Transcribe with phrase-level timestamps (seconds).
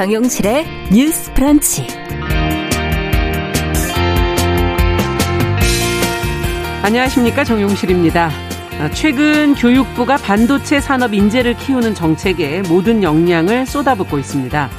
[0.00, 1.86] 정용실의 뉴스 프런치.
[6.82, 7.44] 안녕하십니까.
[7.44, 8.30] 정용실입니다.
[8.78, 14.70] 아, 최근 교육부가 반도체 산업 인재를 키우는 정책에 모든 역량을 쏟아붓고 있습니다.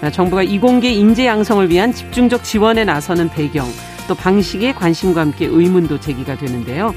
[0.00, 3.68] 아, 정부가 이공계 인재 양성을 위한 집중적 지원에 나서는 배경,
[4.08, 6.94] 또 방식에 관심과 함께 의문도 제기가 되는데요.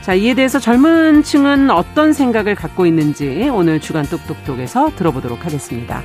[0.00, 6.02] 자, 이에 대해서 젊은 층은 어떤 생각을 갖고 있는지 오늘 주간 똑똑똑에서 들어보도록 하겠습니다.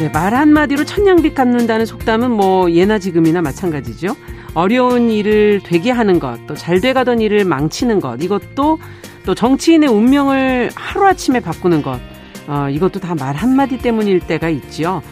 [0.00, 4.16] 네, 말 한마디로 천냥빚 갚는다는 속담은 뭐 예나 지금이나 마찬가지죠.
[4.54, 8.78] 어려운 일을 되게 하는 것, 또 잘 돼가던 일을 망치는 것, 이것도
[9.26, 12.00] 또 정치인의 운명을 하루아침에 바꾸는 것,
[12.48, 15.02] 어, 이것도 다 말 한마디 때문일 때가 있지요.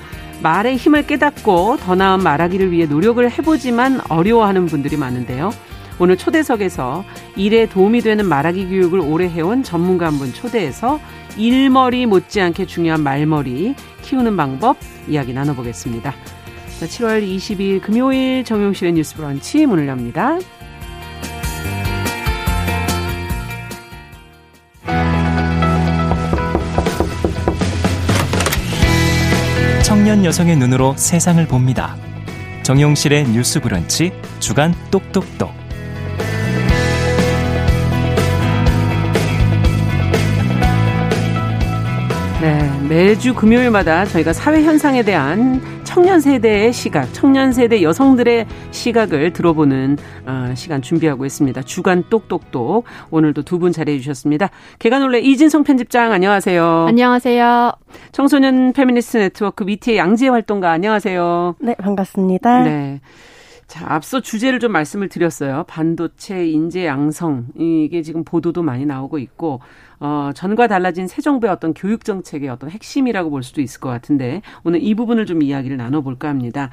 [0.42, 5.50] 말의 힘을 깨닫고 더 나은 말하기를 위해 노력을 해보지만 어려워하는 분들이 많은데요.
[5.98, 7.04] 오늘 초대석에서
[7.36, 10.98] 일에 도움이 되는 말하기 교육을 오래 해온 전문가 한 분 초대해서
[11.38, 16.12] 일머리 못지않게 중요한 말머리 키우는 방법 이야기 나눠보겠습니다.
[16.80, 20.38] 자, 7월 22일 금요일 정용실의 뉴스 브런치 문을 엽니다.
[29.84, 31.96] 청년 여성의 눈으로 세상을 봅니다.
[32.62, 35.67] 정용실의 뉴스 브런치 주간 똑똑똑.
[42.88, 50.52] 매주 금요일마다 저희가 사회 현상에 대한 청년 세대의 시각, 청년 세대 여성들의 시각을 들어보는 어,
[50.54, 51.60] 시간 준비하고 있습니다.
[51.62, 54.50] 주간 똑똑똑 오늘도 두 분 자리해 주셨습니다.
[54.78, 56.86] 계간홀로 이진송 편집장 안녕하세요.
[56.88, 57.72] 안녕하세요.
[58.12, 61.56] 청소년 페미니스트 네트워크 위티의 양지혜 활동가 안녕하세요.
[61.60, 62.62] 네, 반갑습니다.
[62.62, 63.00] 네.
[63.68, 65.64] 자, 앞서 주제를 좀 말씀을 드렸어요.
[65.68, 67.48] 반도체 인재 양성.
[67.54, 69.60] 이게 지금 보도도 많이 나오고 있고,
[70.00, 74.40] 어, 전과 달라진 새 정부의 어떤 교육 정책의 어떤 핵심이라고 볼 수도 있을 것 같은데,
[74.64, 76.70] 오늘 이 부분을 좀 이야기를 나눠볼까 합니다.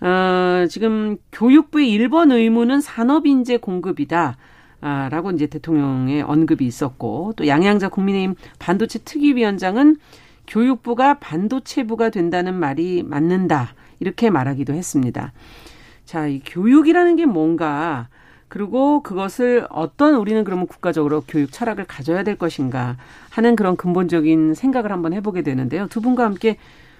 [0.00, 4.36] 어, 지금 교육부의 1번 의무는 산업 인재 공급이다.
[4.80, 9.98] 아, 라고 이제 대통령의 언급이 있었고, 또 양양자 국민의힘 반도체 특위위원장은
[10.48, 13.74] 교육부가 반도체부가 된다는 말이 맞는다.
[14.00, 15.32] 이렇게 말하기도 했습니다.
[16.04, 18.08] 자, 이 교육이라는 게 뭔가,
[18.48, 22.96] 그리고 그것을 어떤 우리는 그러면 국가적으로 교육 철학을 가져야 될 것인가
[23.30, 25.88] 하는 그런 근본적인 생각을 한번 해보게 되는데요.
[25.88, 26.56] 두 분과 함께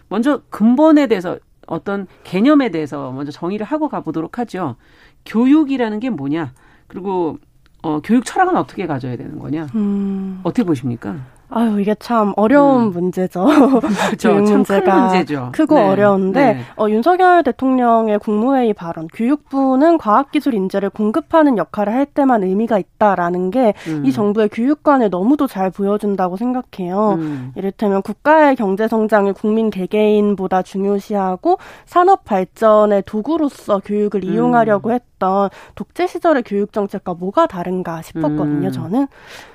[0.08, 4.76] 먼저 근본에 대해서 어떤 개념에 대해서 먼저 정의를 하고 가보도록 하죠.
[5.24, 6.52] 교육이라는 게 뭐냐?
[6.88, 7.38] 그리고
[7.82, 9.68] 어, 교육 철학은 어떻게 가져야 되는 거냐?
[9.74, 10.40] 음.
[10.42, 11.16] 어떻게 보십니까?
[11.56, 12.90] 아유 이게 참 어려운 음.
[12.90, 13.46] 문제죠.
[14.10, 14.34] 그렇죠.
[14.34, 15.50] 문제가 문제죠.
[15.52, 15.88] 크고 네.
[15.88, 16.60] 어려운데 네.
[16.76, 23.72] 어, 윤석열 대통령의 국무회의 발언, 교육부는 과학기술 인재를 공급하는 역할을 할 때만 의미가 있다라는 게이
[23.86, 24.10] 음.
[24.10, 27.12] 정부의 교육관을 너무도 잘 보여준다고 생각해요.
[27.18, 27.52] 음.
[27.54, 34.94] 이를테면 국가의 경제 성장을 국민 개개인보다 중요시하고 산업 발전의 도구로서 교육을 이용하려고 음.
[34.94, 38.68] 했던 독재 시절의 교육 정책과 뭐가 다른가 싶었거든요.
[38.68, 38.72] 음.
[38.72, 39.06] 저는.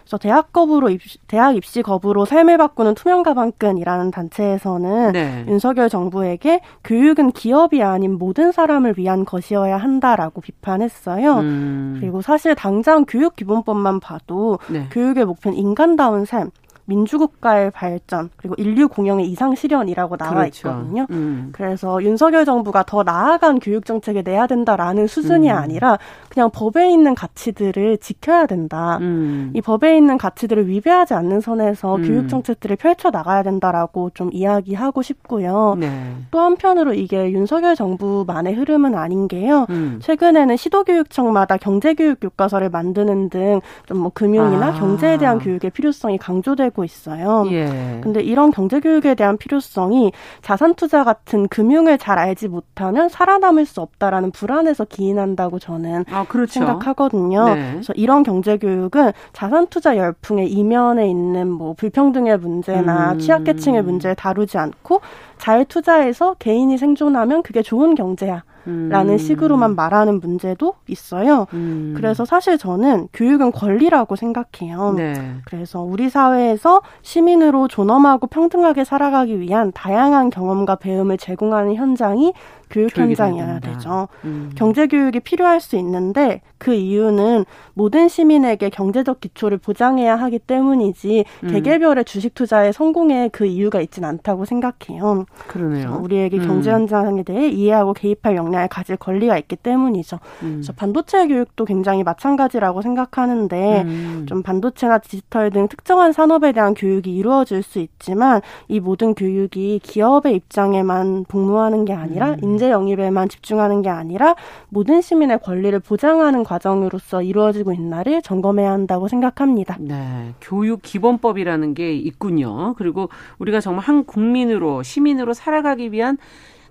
[0.09, 5.45] 그래서 대학 거부로 입시, 대학 입시 거부로 삶을 바꾸는 투명 가방끈이라는 단체에서는 네.
[5.47, 11.35] 윤석열 정부에게 교육은 기업이 아닌 모든 사람을 위한 것이어야 한다라고 비판했어요.
[11.41, 11.97] 음.
[11.99, 14.87] 그리고 사실 당장 교육 기본법만 봐도 네.
[14.89, 16.49] 교육의 목표는 인간다운 삶,
[16.89, 20.67] 민주국가의 발전 그리고 인류 공영의 이상 실현이라고 나와 그렇죠.
[20.69, 21.05] 있거든요.
[21.11, 21.49] 음.
[21.53, 25.55] 그래서 윤석열 정부가 더 나아간 교육 정책을 내야 된다라는 수준이 음.
[25.55, 25.97] 아니라
[26.29, 28.97] 그냥 법에 있는 가치들을 지켜야 된다.
[29.01, 29.51] 음.
[29.53, 32.01] 이 법에 있는 가치들을 위배하지 않는 선에서 음.
[32.03, 35.77] 교육 정책들을 펼쳐 나가야 된다라고 좀 이야기하고 싶고요.
[35.79, 36.15] 네.
[36.31, 39.65] 또 한편으로 이게 윤석열 정부만의 흐름은 아닌 게요.
[39.69, 39.99] 음.
[40.01, 44.73] 최근에는 시도교육청마다 경제교육 교과서를 만드는 등 좀 뭐 금융이나 아.
[44.73, 47.45] 경제에 대한 교육의 필요성이 강조되고 하고 있어요.
[47.51, 47.99] 예.
[48.01, 50.11] 근데 이런 경제 교육에 대한 필요성이
[50.41, 56.53] 자산 투자 같은 금융을 잘 알지 못하면 살아남을 수 없다라는 불안에서 기인한다고 저는 아, 그렇죠.
[56.53, 57.53] 생각하거든요.
[57.53, 57.71] 네.
[57.73, 63.19] 그래서 이런 경제 교육은 자산 투자 열풍의 이면에 있는 뭐 불평등의 문제나 음.
[63.19, 65.01] 취약계층의 문제를 다루지 않고
[65.39, 68.43] 잘 투자해서 개인이 생존하면 그게 좋은 경제야.
[68.65, 69.17] 라는 음.
[69.17, 71.47] 식으로만 말하는 문제도 있어요.
[71.53, 71.93] 음.
[71.95, 74.93] 그래서 사실 저는 교육은 권리라고 생각해요.
[74.95, 75.13] 네.
[75.45, 82.33] 그래서 우리 사회에서 시민으로 존엄하고 평등하게 살아가기 위한 다양한 경험과 배움을 제공하는 현장이
[82.69, 84.07] 교육 현장이어야 되죠.
[84.25, 84.51] 음.
[84.55, 91.49] 경제 교육이 필요할 수 있는데 그 이유는 모든 시민에게 경제적 기초를 보장해야 하기 때문이지 음.
[91.49, 95.25] 개개별의 주식 투자에 성공에 그 이유가 있진 않다고 생각해요.
[95.47, 95.99] 그러네요.
[96.03, 96.47] 우리에게 음.
[96.47, 100.19] 경제 현장에 대해 이해하고 개입할 역량을 가질 권리가 있기 때문이죠.
[100.43, 100.51] 음.
[100.55, 104.25] 그래서 반도체 교육도 굉장히 마찬가지라고 생각하는데 음.
[104.27, 110.35] 좀 반도체나 디지털 등 특정한 산업에 대한 교육이 이루어질 수 있지만 이 모든 교육이 기업의
[110.35, 112.37] 입장에만 복무하는 게 아니라 음.
[112.59, 114.35] 인재 영입에만 집중하는 게 아니라
[114.67, 119.77] 모든 시민의 권리를 보장하는 과정으로서 이루어지고 있나를 점검해야 한다고 생각합니다.
[119.79, 122.73] 네, 교육 기본법이라는 게 있군요.
[122.77, 123.07] 그리고
[123.39, 126.17] 우리가 정말 한 국민으로 시민으로 살아가기 위한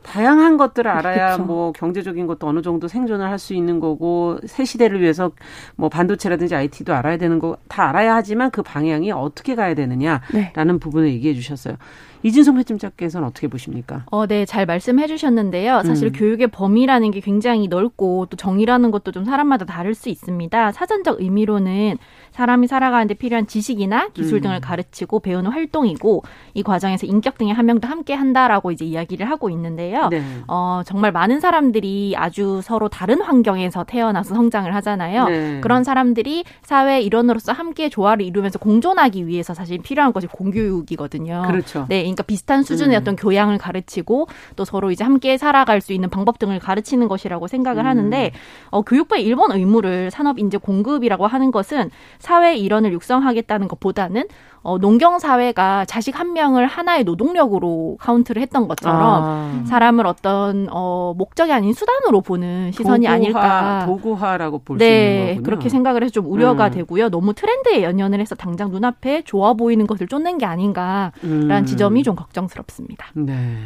[0.02, 1.42] 다양한 것들을 알아야 그쵸.
[1.44, 5.32] 뭐 경제적인 것도 어느 정도 생존을 할 수 있는 거고 새 시대를 위해서
[5.76, 10.78] 뭐 반도체라든지 IT도 알아야 되는 거 다 알아야 하지만 그 방향이 어떻게 가야 되느냐라는 네.
[10.80, 11.76] 부분을 얘기해 주셨어요.
[12.22, 14.04] 이진성 회장님께서는 어떻게 보십니까?
[14.10, 15.82] 어, 네, 잘 말씀해 주셨는데요.
[15.84, 16.12] 사실 음.
[16.12, 20.72] 교육의 범위라는 게 굉장히 넓고 또 정의라는 것도 좀 사람마다 다를 수 있습니다.
[20.72, 21.98] 사전적 의미로는
[22.38, 24.42] 사람이 살아가는데 필요한 지식이나 기술 음.
[24.42, 26.22] 등을 가르치고 배우는 활동이고
[26.54, 30.06] 이 과정에서 인격 등의 한 명도 함께 한다라고 이제 이야기를 하고 있는데요.
[30.08, 30.22] 네.
[30.46, 35.24] 어, 정말 많은 사람들이 아주 서로 다른 환경에서 태어나서 성장을 하잖아요.
[35.24, 35.60] 네.
[35.60, 41.42] 그런 사람들이 사회 일원으로서 함께 조화를 이루면서 공존하기 위해서 사실 필요한 것이 공교육이거든요.
[41.48, 41.86] 그렇죠.
[41.88, 43.00] 네, 그러니까 비슷한 수준의 음.
[43.00, 47.82] 어떤 교양을 가르치고 또 서로 이제 함께 살아갈 수 있는 방법 등을 가르치는 것이라고 생각을
[47.82, 47.86] 음.
[47.88, 48.30] 하는데
[48.70, 51.90] 어, 교육부의 일본 의무를 산업 인재 공급이라고 하는 것은
[52.28, 54.24] 사회 일원을 육성하겠다는 것보다는
[54.60, 59.64] 어, 농경 사회가 자식 한 명을 하나의 노동력으로 카운트를 했던 것처럼 아.
[59.66, 63.86] 사람을 어떤 어, 목적이 아닌 수단으로 보는 시선이 도구화, 아닐까.
[63.86, 65.42] 도구화라고 볼수 네, 있는 거군요.
[65.42, 66.70] 그렇게 생각을 해서 좀 우려가 음.
[66.72, 67.08] 되고요.
[67.08, 71.64] 너무 트렌드에 연연을 해서 당장 눈앞에 좋아 보이는 것을 쫓는 게 아닌가라는 음.
[71.64, 73.06] 지점이 좀 걱정스럽습니다.
[73.14, 73.56] 네.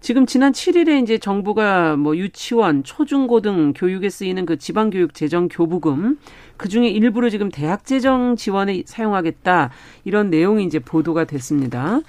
[0.00, 6.18] 지금 지난 7일에 이제 정부가 뭐 유치원, 초중고등 교육에 쓰이는 그 지방교육 재정 교부금
[6.60, 9.70] 그 중에 일부를 지금 대학 재정 지원에 사용하겠다
[10.04, 12.00] 이런 내용이 이제 보도가 됐습니다.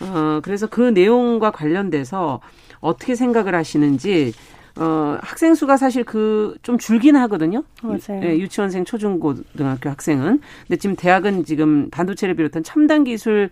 [0.00, 2.40] 어, 그래서 그 내용과 관련돼서
[2.80, 4.32] 어떻게 생각을 하시는지
[4.76, 7.62] 어, 학생 수가 사실 그 좀 줄긴 하거든요.
[7.82, 8.22] 맞아요.
[8.24, 10.40] 예, 유치원생, 초중고등학교 학생은.
[10.66, 13.50] 근데 지금 대학은 지금 반도체를 비롯한 첨단 기술을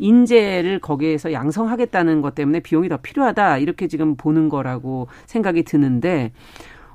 [0.00, 3.58] 인재를 거기에서 양성하겠다는 것 때문에 비용이 더 필요하다.
[3.58, 6.32] 이렇게 지금 보는 거라고 생각이 드는데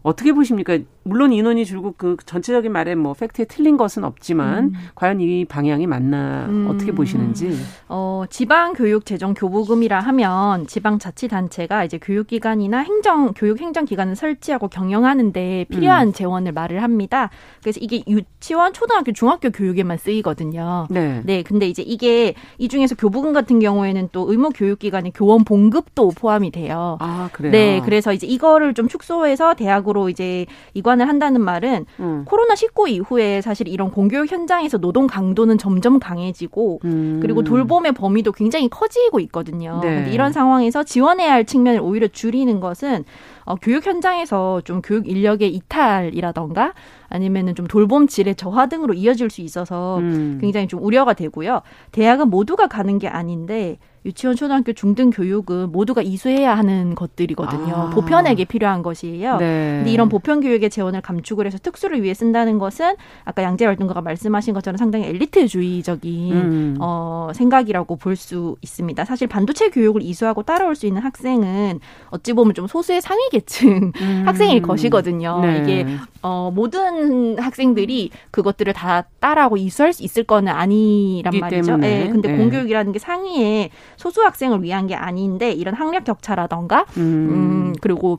[0.01, 0.77] 어떻게 보십니까?
[1.03, 4.73] 물론 인원이 줄고 그 전체적인 말에 뭐 팩트에 틀린 것은 없지만 음.
[4.95, 6.67] 과연 이 방향이 맞나 음.
[6.69, 7.57] 어떻게 보시는지.
[7.87, 13.85] 어, 지방 교육 재정 교부금이라 하면 지방 자치 단체가 이제 교육 기관이나 행정 교육 행정
[13.85, 16.13] 기관을 설치하고 경영하는데 필요한 음.
[16.13, 17.29] 재원을 말을 합니다.
[17.61, 20.87] 그래서 이게 유치원, 초등학교, 중학교 교육에만 쓰이거든요.
[20.89, 21.21] 네.
[21.23, 21.43] 네.
[21.43, 26.51] 근데 이제 이게 이 중에서 교부금 같은 경우에는 또 의무 교육 기관의 교원 봉급도 포함이
[26.51, 26.97] 돼요.
[26.99, 27.51] 아, 그래요.
[27.51, 27.81] 네.
[27.83, 32.23] 그래서 이제 이거를 좀 축소해서 대학으로 이제 이관 비판을 한다는 말은 음.
[32.25, 37.19] 코로나 19 이후에 사실 이런 공교육 현장에서 노동 강도는 점점 강해지고 음.
[37.21, 39.79] 그리고 돌봄의 범위도 굉장히 커지고 있거든요.
[39.83, 39.95] 네.
[39.95, 43.05] 근데 이런 상황에서 지원해야 할 측면을 오히려 줄이는 것은
[43.45, 46.73] 어, 교육 현장에서 좀 교육 인력의 이탈이라던가
[47.07, 50.39] 아니면은 좀 돌봄 질의 저하 등으로 이어질 수 있어서 음.
[50.41, 51.61] 굉장히 좀 우려가 되고요.
[51.91, 57.73] 대학은 모두가 가는 게 아닌데 유치원, 초등학교, 중등 교육은 모두가 이수해야 하는 것들이거든요.
[57.73, 57.89] 아.
[57.89, 59.37] 보편에게 필요한 것이에요.
[59.37, 59.77] 네.
[59.77, 64.53] 근데 이런 보편 교육의 재원을 감축을 해서 특수를 위해 쓴다는 것은 아까 양재 활동가가 말씀하신
[64.53, 66.77] 것처럼 상당히 엘리트주의적인 음.
[66.79, 69.05] 어, 생각이라고 볼 수 있습니다.
[69.05, 71.79] 사실 반도체 교육을 이수하고 따라올 수 있는 학생은
[72.09, 74.23] 어찌 보면 좀 소수의 상위 계층 음.
[74.27, 75.39] 학생일 것이거든요.
[75.41, 75.59] 네.
[75.61, 75.85] 이게
[76.21, 81.77] 어, 모든 학생들이 그것들을 다 따라하고 이수할 수 있을 거는 아니란 말이죠.
[81.77, 82.09] 네.
[82.11, 82.37] 근데 네.
[82.37, 88.17] 공교육이라는 게 상위에 소수 학생을 위한 게 아닌데 이런 학력 격차라던가 음, 음 그리고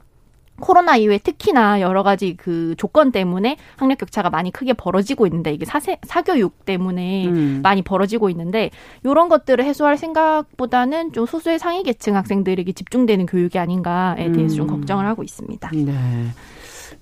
[0.61, 5.65] 코로나 이후에 특히나 여러 가지 그 조건 때문에 학력 격차가 많이 크게 벌어지고 있는데 이게
[5.65, 7.61] 사세, 사교육 때문에 음.
[7.63, 8.71] 많이 벌어지고 있는데
[9.03, 14.77] 이런 것들을 해소할 생각보다는 좀 소수의 상위 계층 학생들에게 집중되는 교육이 아닌가에 대해서 좀 음.
[14.77, 15.71] 걱정을 하고 있습니다.
[15.73, 16.27] 네.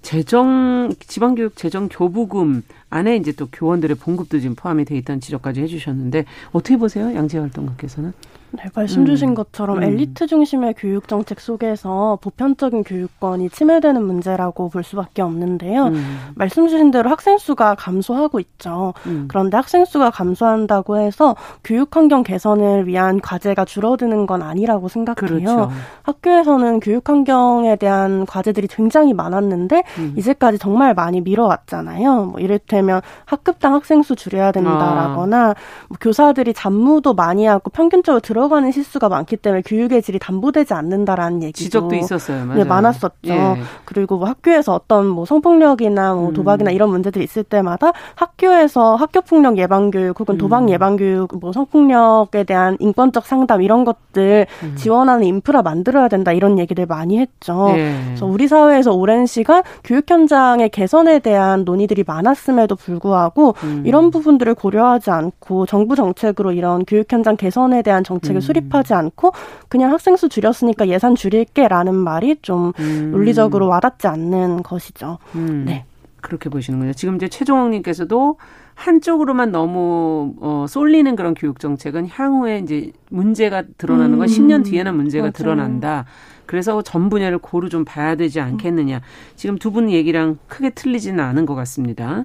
[0.02, 6.26] 재정 지방교육 재정 교부금 안에 이제 또 교원들의 봉급도 지금 포함이 돼 있다는 지적까지 해주셨는데
[6.52, 8.12] 어떻게 보세요, 양재 활동가께서는?
[8.52, 9.35] 네, 말씀 주신 음.
[9.35, 9.83] 것처럼 음.
[9.83, 15.87] 엘리트 중심의 교육 정책 속에서 보편적인 교육권이 침해되는 문제라고 볼 수밖에 없는데요.
[15.87, 16.19] 음.
[16.35, 18.95] 말씀 주신 대로 학생 수가 감소하고 있죠.
[19.07, 19.26] 음.
[19.28, 25.38] 그런데 학생 수가 감소한다고 해서 교육 환경 개선을 위한 과제가 줄어드는 건 아니라고 생각해요.
[25.38, 25.71] 그렇죠.
[26.02, 30.14] 학교에서는 교육 환경에 대한 과제들이 굉장히 많았는데 음.
[30.17, 32.25] 이제까지 정말 많이 미뤄왔잖아요.
[32.26, 35.55] 뭐 이를테 이를테면 학급당 학생 수 줄여야 된다라거나 아.
[35.88, 41.42] 뭐 교사들이 잡무도 많이 하고 평균적으로 들어 가는 실수가 많기 때문에 교육의 질이 담보되지 않는다라는
[41.42, 42.45] 얘기도 지적도 있었어요.
[42.45, 42.59] 맞아요.
[42.59, 43.11] 네, 많았었죠.
[43.25, 43.57] 예.
[43.85, 46.35] 그리고 뭐 학교에서 어떤 뭐 성폭력이나 뭐 음.
[46.35, 46.75] 도박이나 음.
[46.75, 50.71] 이런 문제들이 있을 때마다 학교에서 학교 폭력 예방 교육 혹은 도박 음.
[50.71, 54.75] 예방 교육, 뭐 성폭력에 대한 인권적 상담 이런 것들 음.
[54.76, 57.73] 지원하는 인프라 만들어야 된다 이런 얘기들 많이 했죠.
[57.73, 57.95] 네.
[58.07, 63.83] 그래서 우리 사회에서 오랜 시간 교육 현장의 개선에 대한 논의들이 많았음에도 불구하고 음.
[63.87, 68.40] 이런 부분들을 고려하지 않고 정부 정책으로 이런 교육 현장 개선에 대한 정책 을 음.
[68.40, 69.32] 수립하지 않고
[69.68, 73.11] 그냥 학생 수 줄였으니까 예산 줄일게라는 말이 좀 음.
[73.12, 75.18] 논리적으로 와닿지 않는 것이죠.
[75.35, 75.64] 음.
[75.66, 75.85] 네.
[76.20, 76.92] 그렇게 보시는군요.
[76.94, 78.37] 지금 이제 최종욱님께서도
[78.75, 84.32] 한쪽으로만 너무 어 쏠리는 그런 교육 정책은 향후에 이제 문제가 드러나는 건 음.
[84.32, 85.32] 10년 뒤에는 문제가 맞아요.
[85.32, 86.04] 드러난다.
[86.47, 89.00] 그래서 전 분야를 고루 좀 봐야 되지 않겠느냐.
[89.37, 92.25] 지금 두 분 얘기랑 크게 틀리지는 않은 것 같습니다.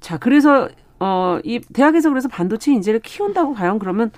[0.00, 0.68] 자, 그래서
[1.00, 4.10] 어, 이 대학에서 그래서 반도체 인재를 키운다고 과연 그러면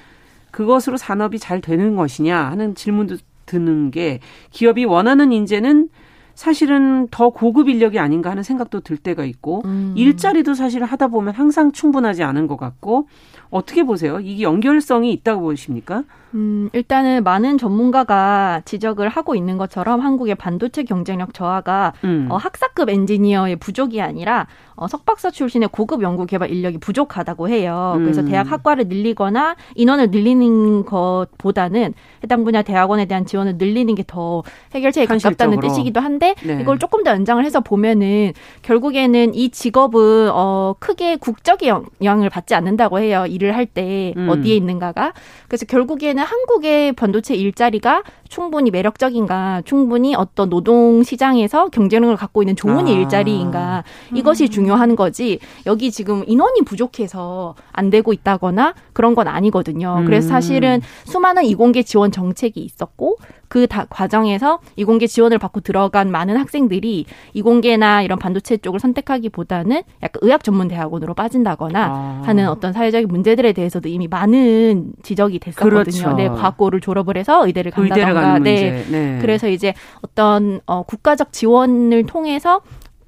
[0.50, 3.16] 그것으로 산업이 잘 되는 것이냐 하는 질문도
[3.46, 5.88] 드는 게 기업이 원하는 인재는
[6.34, 9.92] 사실은 더 고급 인력이 아닌가 하는 생각도 들 때가 있고 음.
[9.96, 13.08] 일자리도 사실 하다 보면 항상 충분하지 않은 것 같고
[13.50, 14.20] 어떻게 보세요?
[14.20, 16.04] 이게 연결성이 있다고 보십니까?
[16.34, 22.26] 음, 일단은 많은 전문가가 지적을 하고 있는 것처럼 한국의 반도체 경쟁력 저하가 음.
[22.30, 27.94] 어, 학사급 엔지니어의 부족이 아니라 어, 석박사 출신의 고급 연구 개발 인력이 부족하다고 해요.
[27.96, 28.02] 음.
[28.04, 34.42] 그래서 대학 학과를 늘리거나 인원을 늘리는 것보다는 해당 분야 대학원에 대한 지원을 늘리는 게 더
[34.74, 36.58] 해결책에 가깝다는 뜻이기도 한데 네.
[36.60, 38.32] 이걸 조금 더 연장을 해서 보면은
[38.62, 43.24] 결국에는 이 직업은 어, 크게 국적인 영향을 받지 않는다고 해요.
[43.28, 44.28] 일을 할때 음.
[44.28, 45.12] 어디에 있는가가.
[45.48, 52.86] 그래서 결국에는 한국의 반도체 일자리가 충분히 매력적인가, 충분히 어떤 노동 시장에서 경쟁력을 갖고 있는 좋은
[52.86, 52.90] 아.
[52.90, 53.84] 일자리인가
[54.14, 54.48] 이것이 음.
[54.48, 55.38] 중요한 거지.
[55.66, 60.02] 여기 지금 인원이 부족해서 안 되고 있다거나 그런 건 아니거든요.
[60.06, 60.30] 그래서 음.
[60.30, 63.18] 사실은 수많은 이공계 지원 정책이 있었고
[63.50, 67.04] 그 다, 과정에서 이공계 지원을 받고 들어간 많은 학생들이
[67.34, 72.22] 이공계나 이런 반도체 쪽을 선택하기보다는 약간 의학 전문 대학원으로 빠진다거나 아.
[72.24, 75.82] 하는 어떤 사회적인 문제들에 대해서도 이미 많은 지적이 됐었거든요.
[75.82, 76.12] 그렇죠.
[76.12, 78.38] 네, 과학고를 졸업을 해서 의대를 간다던가.
[78.38, 78.84] 네.
[78.88, 79.18] 네.
[79.20, 82.60] 그래서 이제 어떤 어 국가적 지원을 통해서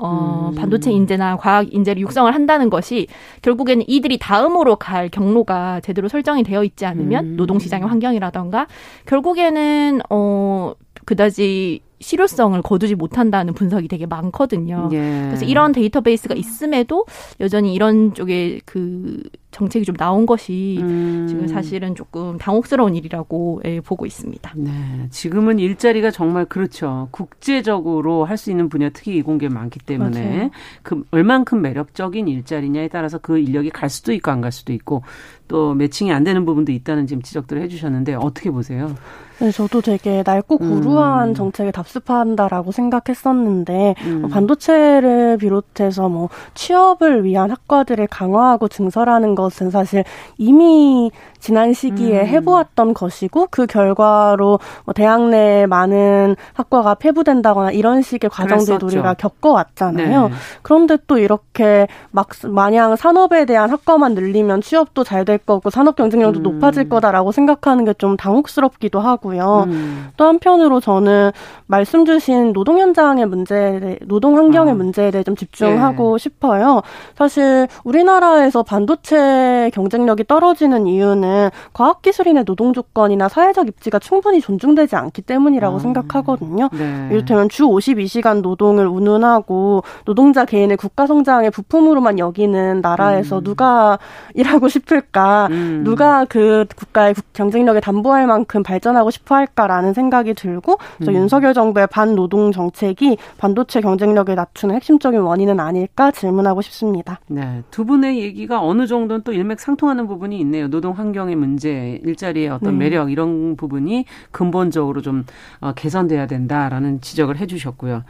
[0.02, 0.54] 어, 음.
[0.56, 3.06] 반도체 인재나 과학 인재를 육성을 한다는 것이
[3.42, 7.36] 결국에는 이들이 다음으로 갈 경로가 제대로 설정이 되어 있지 않으면 음.
[7.36, 8.66] 노동시장의 환경이라던가
[9.06, 14.88] 결국에는 어 그다지 실효성을 거두지 못한다는 분석이 되게 많거든요.
[14.92, 15.24] 예.
[15.28, 17.06] 그래서 이런 데이터베이스가 있음에도
[17.40, 21.26] 여전히 이런 쪽에 그 정책이 좀 나온 것이 음.
[21.28, 24.52] 지금 사실은 조금 당혹스러운 일이라고 예, 보고 있습니다.
[24.56, 24.70] 네.
[25.10, 27.08] 지금은 일자리가 정말 그렇죠.
[27.10, 30.50] 국제적으로 할 수 있는 분야 특히 이공계 많기 때문에 맞아요.
[30.82, 35.04] 그 얼만큼 매력적인 일자리냐에 따라서 그 인력이 갈 수도 있고 안 갈 수도 있고
[35.46, 38.92] 또 매칭이 안 되는 부분도 있다는 지금 지적들을 해주셨는데 어떻게 보세요?
[39.38, 41.34] 네, 저도 되게 낡고 고루한 음.
[41.34, 44.20] 정책에 답 습한다라고 생각했었는데 음.
[44.22, 50.04] 뭐 반도체를 비롯해서 뭐 취업을 위한 학과들을 강화하고 증설하는 것은 사실
[50.36, 52.26] 이미 지난 시기에 음.
[52.26, 60.28] 해보았던 것이고 그 결과로 뭐 대학 내에 많은 학과가 폐부된다거나 이런 식의 과정들도 우리가 겪어왔잖아요.
[60.28, 60.34] 네.
[60.62, 66.40] 그런데 또 이렇게 막 마냥 산업에 대한 학과만 늘리면 취업도 잘 될 거고 산업 경쟁력도
[66.40, 66.42] 음.
[66.42, 69.66] 높아질 거다라고 생각하는 게 좀 당혹스럽기도 하고요.
[69.68, 70.08] 음.
[70.16, 71.30] 또 한편으로 저는
[71.66, 74.76] 말씀 주신 노동 현장의 문제, 노동 환경의 아.
[74.76, 76.22] 문제에 대해 좀 집중하고 네.
[76.22, 76.82] 싶어요.
[77.16, 85.76] 사실 우리나라에서 반도체 경쟁력이 떨어지는 이유는 과학기술인의 노동 조건이나 사회적 입지가 충분히 존중되지 않기 때문이라고
[85.76, 86.68] 아, 생각하거든요.
[86.72, 87.08] 네.
[87.10, 93.44] 이를테면 주 52시간 노동을 운운하고 노동자 개인의 국가 성장의 부품으로만 여기는 나라에서 음.
[93.44, 93.98] 누가
[94.34, 95.48] 일하고 싶을까?
[95.50, 95.82] 음.
[95.84, 101.14] 누가 그 국가의 경쟁력에 담보할 만큼 발전하고 싶어 할까라는 생각이 들고 음.
[101.14, 107.20] 윤석열 정 부의 반노동 정책이 반도체 경쟁력을 낮추는 핵심적인 원인은 아닐까 질문하고 싶습니다.
[107.28, 107.62] 네.
[107.70, 110.68] 두 분의 얘기가 어느 정도는 또 일맥상통하는 부분이 있네요.
[110.68, 112.84] 노동 환경 환경의 문제, 일자리의 어떤 네.
[112.84, 115.24] 매력 이런 부분이 근본적으로 좀
[115.60, 118.02] 어, 개선돼야 된다라는 지적을 해주셨고요.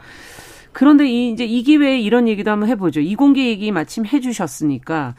[0.71, 2.99] 그런데 이 이제 이 기회에 이런 얘기도 한번 해보죠.
[2.99, 5.15] 이공계 얘기 마침 해주셨으니까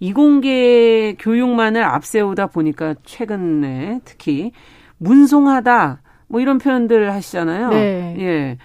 [0.00, 4.52] 이공계 교육만을 앞세우다 보니까 최근에 특히
[4.98, 7.70] 문송하다 뭐 이런 표현들 하시잖아요.
[7.70, 8.16] 네.
[8.18, 8.58] 예.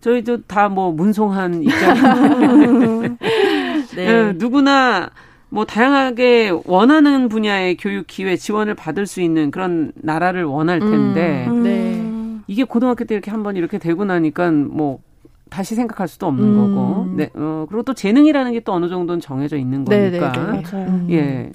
[0.00, 3.16] 저희도 다 뭐 문송한 입장인데
[3.96, 4.06] 네.
[4.06, 5.08] 예, 누구나
[5.48, 11.62] 뭐 다양하게 원하는 분야의 교육 기회 지원을 받을 수 있는 그런 나라를 원할 텐데 음,
[11.62, 12.42] 네.
[12.48, 14.98] 이게 고등학교 때 이렇게 한번 이렇게 되고 나니까 뭐
[15.48, 16.56] 다시 생각할 수도 없는 음.
[16.74, 17.06] 거고.
[17.16, 17.30] 네.
[17.34, 20.32] 어, 그리고 또 재능이라는 게 또 어느 정도는 정해져 있는 거니까.
[20.32, 20.70] 네네 네.
[20.72, 21.06] 맞아요.
[21.10, 21.52] 예.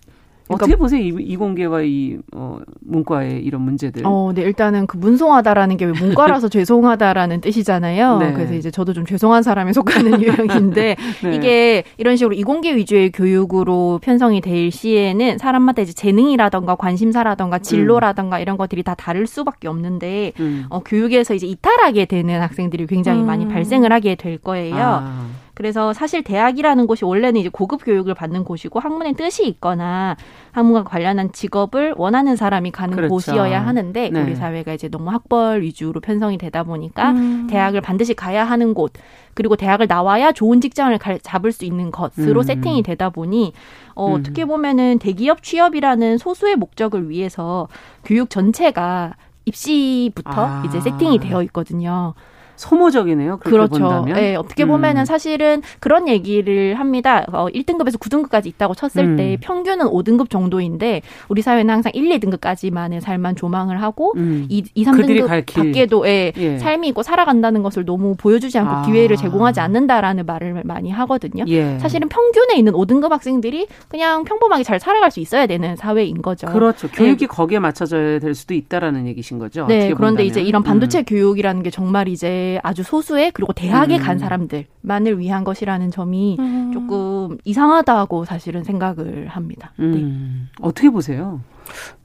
[0.49, 1.01] 그러니까 어떻게 보세요?
[1.01, 4.01] 이, 이 공개와 이 어, 문과의 이런 문제들.
[4.05, 8.17] 어, 네 일단은 그 문송하다라는 게 문과라서 죄송하다라는 뜻이잖아요.
[8.17, 8.33] 네.
[8.33, 11.35] 그래서 이제 저도 좀 죄송한 사람에 속하는 유형인데 네.
[11.35, 18.41] 이게 이런 식으로 이공계 위주의 교육으로 편성이 될 시에는 사람마다 이제 재능이라던가 관심사라던가 진로라던가 음.
[18.41, 20.65] 이런 것들이 다 다를 수밖에 없는데 음.
[20.69, 23.27] 어, 교육에서 이제 이탈하게 되는 학생들이 굉장히 음.
[23.27, 24.75] 많이 발생을 하게 될 거예요.
[24.79, 25.27] 아.
[25.59, 30.15] 그래서 사실 대학이라는 곳이 원래는 이제 고급 교육을 받는 곳이고 학문의 뜻이 있거나
[30.53, 33.13] 학문과 관련한 직업을 원하는 사람이 가는 그렇죠.
[33.13, 34.21] 곳이어야 하는데 네.
[34.21, 37.47] 우리 사회가 이제 너무 학벌 위주로 편성이 되다 보니까 음.
[37.49, 38.93] 대학을 반드시 가야 하는 곳
[39.33, 42.43] 그리고 대학을 나와야 좋은 직장을 갈, 잡을 수 있는 것으로 음.
[42.43, 43.51] 세팅이 되다 보니
[43.95, 44.13] 어, 음.
[44.13, 47.67] 어떻게 보면은 대기업 취업이라는 소수의 목적을 위해서
[48.05, 50.63] 교육 전체가 입시부터 아.
[50.65, 52.13] 이제 세팅이 되어 있거든요.
[52.59, 53.37] 소모적이네요.
[53.37, 53.79] 그렇죠.
[53.79, 54.15] 본다면.
[54.15, 55.05] 네, 어떻게 보면은 음.
[55.05, 57.25] 사실은 그런 얘기를 합니다.
[57.31, 59.15] 어, 1등급에서 9등급까지 있다고 쳤을 음.
[59.15, 64.45] 때 평균은 5등급 정도인데 우리 사회는 항상 1, 2등급까지만의 삶만 조망을 하고 음.
[64.49, 66.57] 2, 2 3등급 밖에도 예, 예.
[66.57, 68.81] 삶이 있고 살아간다는 것을 너무 보여주지 않고 아.
[68.81, 71.45] 기회를 제공하지 않는다라는 말을 많이 하거든요.
[71.47, 71.79] 예.
[71.79, 76.47] 사실은 평균에 있는 5등급 학생들이 그냥 평범하게 잘 살아갈 수 있어야 되는 사회인 거죠.
[76.47, 76.89] 그렇죠.
[76.89, 77.27] 교육이 네.
[77.27, 79.65] 거기에 맞춰져야 될 수도 있다라는 얘기신 거죠.
[79.67, 79.93] 네.
[79.93, 80.25] 그런데 본다면.
[80.25, 81.05] 이제 이런 반도체 음.
[81.05, 84.03] 교육이라는 게 정말 이제 아주 소수의 그리고 대학에 음.
[84.03, 86.71] 간 사람들만을 위한 것이라는 점이 음.
[86.73, 89.73] 조금 이상하다고 사실은 생각을 합니다.
[89.77, 89.85] 네.
[89.85, 90.49] 음.
[90.61, 91.41] 어떻게 보세요?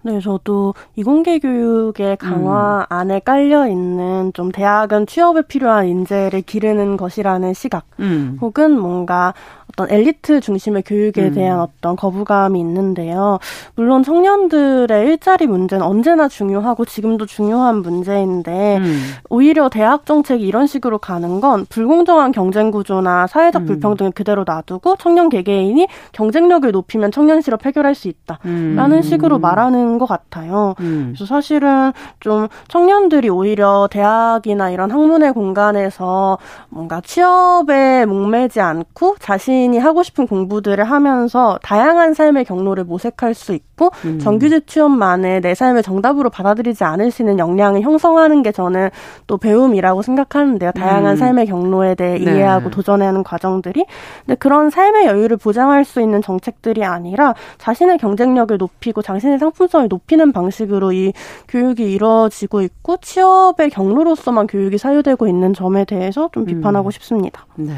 [0.07, 2.85] 네, 저도 이공계 교육의 강화 음.
[2.91, 8.37] 안에 깔려 있는 좀 대학은 취업에 필요한 인재를 기르는 것이라는 시각, 음.
[8.43, 9.33] 혹은 뭔가
[9.75, 11.35] 어떤 엘리트 중심의 교육에 음.
[11.35, 13.39] 대한 어떤 거부감이 있는데요.
[13.75, 19.01] 물론 청년들의 일자리 문제는 언제나 중요하고 지금도 중요한 문제인데 음.
[19.31, 23.67] 오히려 대학 정책이 이런 식으로 가는 건 불공정한 경쟁 구조나 사회적 음.
[23.67, 29.03] 불평등을 그대로 놔두고 청년 개개인이 경쟁력을 높이면 청년 실업 해결할 수 있다라는 음.
[29.03, 30.75] 식으로 말하는 것 같아요.
[30.81, 31.15] 음.
[31.15, 39.79] 그래서 사실은 좀 청년들이 오히려 대학이나 이런 학문의 공간에서 뭔가 취업에 목매지 않고 자신 자신이
[39.79, 44.19] 하고 싶은 공부들을 하면서 다양한 삶의 경로를 모색할 수 있고 음.
[44.19, 48.91] 정규직 취업만을 내 삶의 정답으로 받아들이지 않을 수 있는 역량을 형성하는 게 저는
[49.27, 50.73] 또 배움이라고 생각하는데요.
[50.73, 51.17] 다양한 음.
[51.17, 52.25] 삶의 경로에 대해 네.
[52.25, 53.85] 이해하고 도전하는 과정들이.
[54.25, 60.33] 근데 그런 삶의 여유를 보장할 수 있는 정책들이 아니라 자신의 경쟁력을 높이고 자신의 상품성을 높이는
[60.33, 61.13] 방식으로 이
[61.49, 66.91] 교육이 이루어지고 있고 취업의 경로로서만 교육이 사유되고 있는 점에 대해서 좀 비판하고 음.
[66.91, 67.47] 싶습니다.
[67.57, 67.75] 네.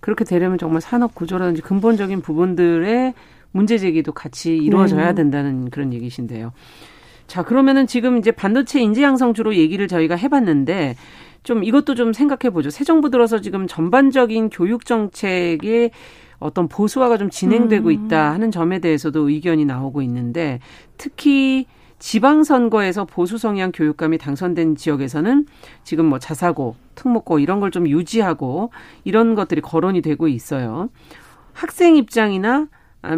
[0.00, 3.14] 그렇게 되려면 정말 산업 구조라든지 근본적인 부분들의
[3.52, 5.14] 문제 제기도 같이 이루어져야 네.
[5.14, 6.52] 된다는 그런 얘기신데요.
[7.26, 10.96] 자, 그러면은 지금 이제 반도체 인재 양성 주로 얘기를 저희가 해봤는데
[11.42, 12.70] 좀 이것도 좀 생각해 보죠.
[12.70, 15.90] 새 정부 들어서 지금 전반적인 교육 정책에
[16.38, 17.92] 어떤 보수화가 좀 진행되고 음.
[17.92, 20.60] 있다 하는 점에 대해서도 의견이 나오고 있는데
[20.98, 21.66] 특히
[21.98, 25.46] 지방선거에서 보수 성향 교육감이 당선된 지역에서는
[25.82, 28.70] 지금 뭐 자사고, 특목고 이런 걸 좀 유지하고
[29.04, 30.88] 이런 것들이 거론이 되고 있어요.
[31.52, 32.68] 학생 입장이나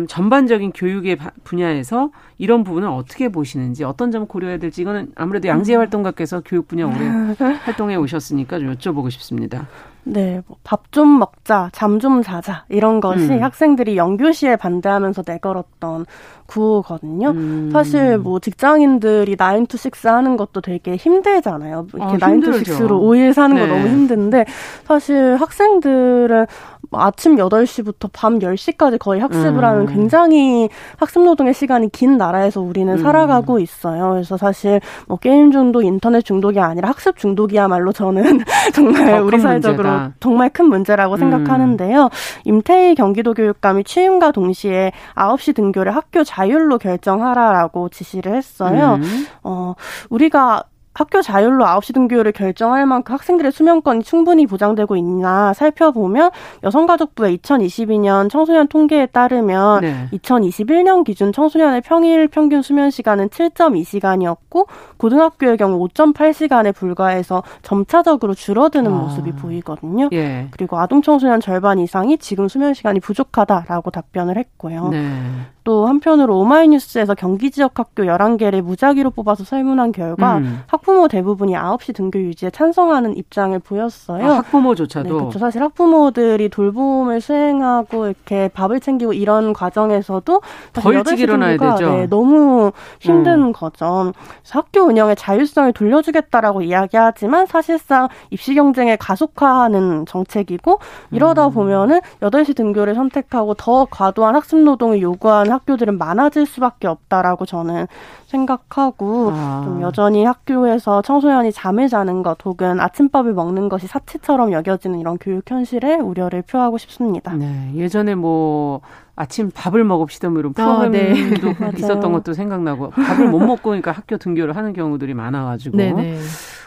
[0.06, 5.80] 전반적인 교육의 분야에서 이런 부분을 어떻게 보시는지 어떤 점 고려해야 될지 이거는 아무래도 양재 음.
[5.80, 6.96] 활동가께서 교육 분야 오래
[7.64, 9.66] 활동해 오셨으니까 좀 여쭤보고 싶습니다.
[10.10, 13.42] 네, 뭐 밥좀 먹자, 잠 좀 자자 이런 것이 음.
[13.42, 16.06] 학생들이 영교시에 반대하면서 내걸었던
[16.48, 17.30] 구호거든요.
[17.30, 17.70] 음.
[17.72, 21.86] 사실 뭐 직장인들이 9 to 6 하는 것도 되게 힘들잖아요.
[21.94, 23.60] 이렇게 아, 9 to 6로 5일 사는 네.
[23.60, 24.46] 거 너무 힘든데
[24.84, 26.46] 사실 학생들은
[26.90, 29.64] 뭐 아침 8시부터 밤 10시까지 거의 학습을 음.
[29.64, 32.98] 하는 굉장히 학습 노동의 시간이 긴 나라에서 우리는 음.
[32.98, 34.12] 살아가고 있어요.
[34.12, 38.40] 그래서 사실 뭐 게임 중독, 인터넷 중독이 아니라 학습 중독이야말로 저는
[38.74, 40.14] 정말 우리 사회적으로 문제다.
[40.20, 41.18] 정말 큰 문제라고 음.
[41.18, 42.08] 생각하는데요.
[42.44, 48.98] 임태희 경기도 교육감이 취임과 동시에 9시 등교를 학교 자 율로 결정하라라고 지시를 했어요.
[49.00, 49.26] 음.
[49.42, 49.74] 어,
[50.10, 50.64] 우리가
[50.98, 56.32] 학교 자율로 9시 등교를 결정할 만큼 학생들의 수면권이 충분히 보장되고 있나 살펴보면
[56.64, 60.08] 여성가족부의 2022년 청소년 통계에 따르면 네.
[60.12, 68.96] 2021년 기준 청소년의 평일 평균 수면 시간은 7.2시간이었고 고등학교의 경우 5.8시간에 불과해서 점차적으로 줄어드는 아.
[68.96, 70.08] 모습이 보이거든요.
[70.10, 70.48] 예.
[70.50, 74.88] 그리고 아동 청소년 절반 이상이 지금 수면 시간이 부족하다라고 답변을 했고요.
[74.88, 75.20] 네.
[75.68, 80.62] 또 한편으로 오마이뉴스에서 경기 지역 학교 11개를 무작위로 뽑아서 설문한 결과 음.
[80.66, 84.24] 학부모 대부분이 9시 등교 유지에 찬성하는 입장을 보였어요.
[84.24, 85.06] 아, 학부모조차도.
[85.06, 85.38] 네, 그렇죠.
[85.38, 90.40] 사실 학부모들이 돌봄을 수행하고 이렇게 밥을 챙기고 이런 과정에서도
[90.72, 91.90] 더 일찍 일어나야 되죠.
[91.90, 93.52] 네, 너무 힘든 음.
[93.52, 94.14] 거죠.
[94.48, 100.78] 학교 운영의 자율성을 돌려주겠다라고 이야기하지만 사실상 입시 경쟁의 가속화하는 정책이고
[101.10, 101.52] 이러다 음.
[101.52, 107.86] 보면은 8시 등교를 선택하고 더 과도한 학습 노동을 요구하는 학교들은 많아질 수밖에 없다라고 저는
[108.26, 109.62] 생각하고 아.
[109.64, 115.50] 좀 여전히 학교에서 청소년이 잠을 자는 것 혹은 아침밥을 먹는 것이 사치처럼 여겨지는 이런 교육
[115.50, 117.32] 현실에 우려를 표하고 싶습니다.
[117.34, 118.80] 네, 예전에 뭐
[119.16, 121.78] 아침 밥을 먹읍시다 뭐 이런 아, 프로그램도 아, 네.
[121.78, 126.18] 있었던 것도 생각나고 밥을 못 먹고 그러니까 학교 등교를 하는 경우들이 많아가지고 네네.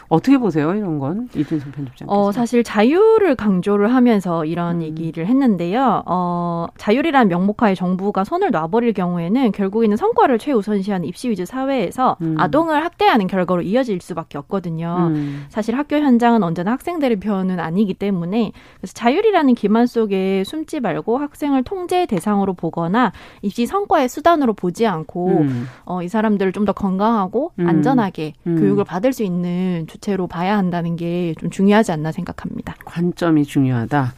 [0.08, 2.08] 어떻게 보세요 이런 건 이준석 편집장?
[2.10, 4.82] 어 사실 자유를 강조를 하면서 이런 음.
[4.82, 6.02] 얘기를 했는데요.
[6.06, 12.36] 어 자율이란 명목하에 정부가 손을 놔버릴 경우에는 결국에는 성과를 최우선시하는 입시 위주 사회에서 음.
[12.38, 15.10] 아동을 학대하는 결과로 이어질 수밖에 없거든요.
[15.10, 15.44] 음.
[15.48, 21.64] 사실 학교 현장은 언제나 학생들의 편은 아니기 때문에 그래서 자율이라는 기만 속에 숨지 말고 학생을
[21.64, 23.12] 통제 대상으로 보거나
[23.42, 25.66] 입시 성과의 수단으로 보지 않고 음.
[25.84, 27.66] 어, 이 사람들을 좀 더 건강하고 음.
[27.68, 28.56] 안전하게 음.
[28.56, 32.74] 교육을 받을 수 있는 주체로 봐야 한다는 게 좀 중요하지 않나 생각합니다.
[32.84, 34.14] 관점이 중요하다.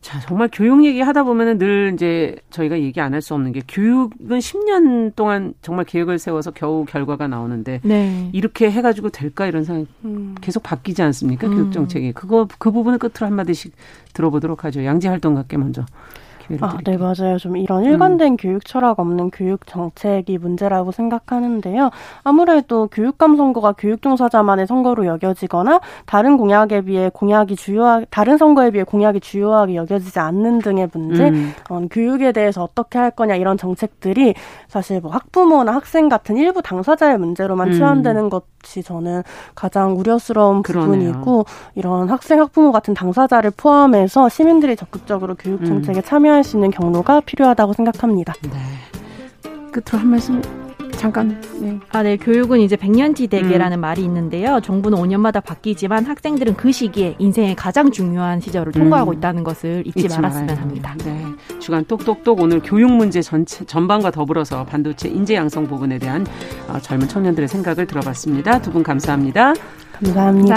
[0.00, 3.60] 자, 정말 교육 얘기 하다 보면은 늘 이제 저희가 얘기 안 할 수 없는 게
[3.66, 8.30] 교육은 10년 동안 정말 계획을 세워서 겨우 결과가 나오는데 네.
[8.32, 10.34] 이렇게 해가지고 될까 이런 생각 음.
[10.40, 11.48] 계속 바뀌지 않습니까?
[11.48, 11.54] 음.
[11.54, 13.72] 교육 정책이 그거 그 부분을 끝으로 한 마디씩
[14.12, 14.84] 들어보도록 하죠.
[14.84, 15.84] 양지 활동가께 먼저.
[16.60, 17.38] 아, 네, 맞아요.
[17.38, 18.36] 좀 이런 일관된 음.
[18.36, 21.90] 교육 철학 없는 교육 정책이 문제라고 생각하는데요.
[22.22, 28.84] 아무래도 교육감 선거가 교육 종사자만의 선거로 여겨지거나 다른 공약에 비해 공약이 주요하 다른 선거에 비해
[28.84, 31.52] 공약이 주요하게 여겨지지 않는 등의 문제, 음.
[31.68, 34.34] 어, 교육에 대해서 어떻게 할 거냐 이런 정책들이
[34.68, 37.72] 사실 뭐 학부모나 학생 같은 일부 당사자의 문제로만 음.
[37.72, 38.44] 치환되는 것
[38.76, 39.22] 이 저는
[39.54, 41.12] 가장 우려스러운 그러네요.
[41.12, 46.02] 부분이고 이런 학생 학부모 같은 당사자를 포함해서 시민들이 적극적으로 교육 정책에 음.
[46.02, 48.34] 참여 참여할 수 있는 경로가 필요하다고 생각합니다.
[48.42, 48.50] 네.
[49.72, 50.42] 끝으로 한 말씀
[50.96, 51.40] 잠깐.
[51.60, 51.78] 네.
[51.92, 52.16] 아, 네.
[52.16, 53.80] 교육은 이제 백년지 대계라는 음.
[53.80, 54.60] 말이 있는데요.
[54.60, 59.16] 정부는 5년마다 바뀌지만 학생들은 그 시기에 인생의 가장 중요한 시절을 통과하고 음.
[59.18, 60.60] 있다는 것을 잊지, 잊지 말았으면 말아요.
[60.60, 60.94] 합니다.
[61.04, 61.24] 네.
[61.60, 66.26] 주간 똑똑똑 오늘 교육 문제 전체 전반과 더불어서 반도체 인재 양성 부분에 대한
[66.68, 68.60] 어, 젊은 청년들의 생각을 들어봤습니다.
[68.62, 69.54] 두 분 감사합니다.
[69.92, 70.56] 감사합니다.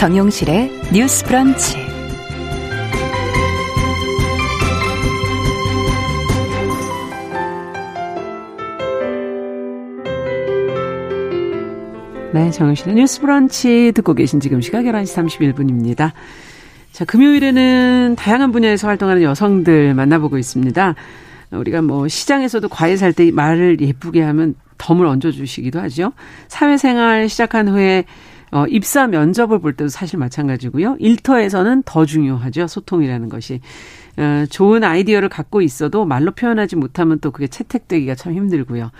[0.00, 1.76] 정용실의 뉴스 브런치.
[12.32, 16.12] 네, 정영실의 뉴스 브런치 듣고 계신 지금 시각 11시 31분입니다.
[16.92, 20.94] 자, 금요일에는 다양한 분야에서 활동하는 여성들 만나보고 있습니다.
[21.50, 26.14] 우리가 뭐 시장에서도 과일 살 때 말을 예쁘게 하면 덤을 얹어주시기도 하죠.
[26.48, 28.06] 사회생활 시작한 후에
[28.50, 30.96] 어, 입사 면접을 볼 때도 사실 마찬가지고요.
[30.98, 32.66] 일터에서는 더 중요하죠.
[32.66, 33.60] 소통이라는 것이.
[34.16, 38.90] 어, 좋은 아이디어를 갖고 있어도 말로 표현하지 못하면 또 그게 채택되기가 참 힘들고요.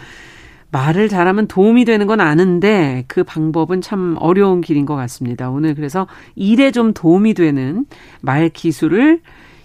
[0.72, 5.50] 말을 잘하면 도움이 되는 건 아는데 그 방법은 참 어려운 길인 것 같습니다.
[5.50, 7.86] 오늘 그래서 일에 좀 도움이 되는
[8.20, 9.20] 말 기술을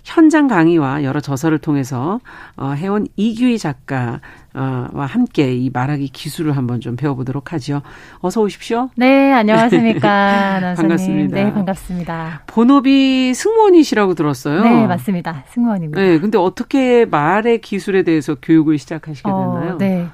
[0.05, 2.19] 현장 강의와 여러 저서를 통해서
[2.55, 4.21] 어, 해온 이규희 작가
[4.53, 7.81] 와 함께 이 말하기 기술을 한번 좀 배워보도록 하죠.
[8.19, 8.89] 어서 오십시오.
[8.95, 10.75] 네, 안녕하십니까.
[10.77, 11.35] 반갑습니다.
[11.35, 12.43] 네, 반갑습니다.
[12.47, 14.63] 본업이 승무원이시라고 들었어요.
[14.63, 15.43] 네, 맞습니다.
[15.49, 15.99] 승무원입니다.
[15.99, 19.77] 네, 근데 어떻게 말의 기술에 대해서 교육을 시작하시게 어, 됐나요?
[19.77, 20.07] 네.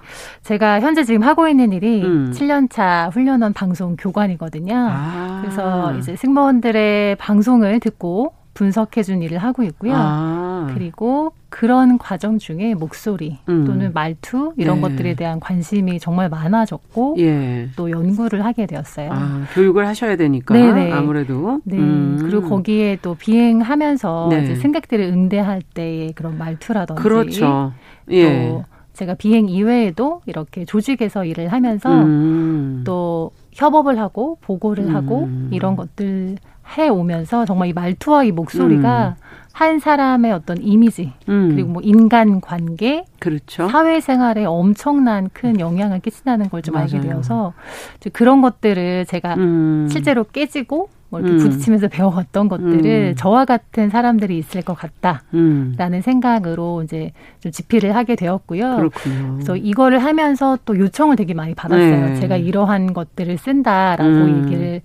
[0.43, 2.31] 제가 현재 지금 하고 있는 일이 음.
[2.33, 4.73] 7년차 훈련원 방송 교관이거든요.
[4.89, 5.39] 아.
[5.43, 9.93] 그래서 이제 승무원들의 방송을 듣고 분석해 준 일을 하고 있고요.
[9.95, 10.51] 아.
[10.61, 10.73] 아.
[10.73, 13.65] 그리고 그런 과정 중에 목소리 음.
[13.65, 14.81] 또는 말투 이런 네.
[14.81, 17.69] 것들에 대한 관심이 정말 많아졌고 예.
[17.75, 19.09] 또 연구를 하게 되었어요.
[19.11, 20.91] 아, 교육을 하셔야 되니까 네네.
[20.91, 21.59] 아무래도.
[21.63, 21.77] 네.
[21.77, 22.17] 음.
[22.21, 24.43] 그리고 거기에 또 비행하면서 네.
[24.43, 27.73] 이제 승객들을 응대할 때의 그런 말투라든지 그렇죠.
[28.09, 28.49] 예.
[28.49, 32.83] 또 제가 비행 이외에도 이렇게 조직에서 일을 하면서 음.
[32.85, 34.95] 또 협업을 하고 보고를 음.
[34.95, 36.37] 하고 이런 것들
[36.77, 39.31] 해 오면서 정말 이 말투와 이 목소리가 음.
[39.53, 41.49] 한 사람의 어떤 이미지 음.
[41.51, 43.67] 그리고 뭐 인간 관계 그렇죠.
[43.67, 47.53] 사회생활에 엄청난 큰 영향을 끼친다는 걸 좀 알게 되어서
[48.13, 49.87] 그런 것들을 제가 음.
[49.91, 51.39] 실제로 깨지고 뭐 이렇게 음.
[51.39, 53.15] 부딪히면서 배워왔던 것들을 음.
[53.17, 56.01] 저와 같은 사람들이 있을 것 같다라는 음.
[56.01, 58.77] 생각으로 이제 좀 집필을 하게 되었고요.
[58.77, 59.33] 그렇군요.
[59.33, 62.05] 그래서 이거를 하면서 또 요청을 되게 많이 받았어요.
[62.09, 62.15] 네.
[62.15, 64.45] 제가 이러한 것들을 쓴다라고 음.
[64.45, 64.81] 얘기를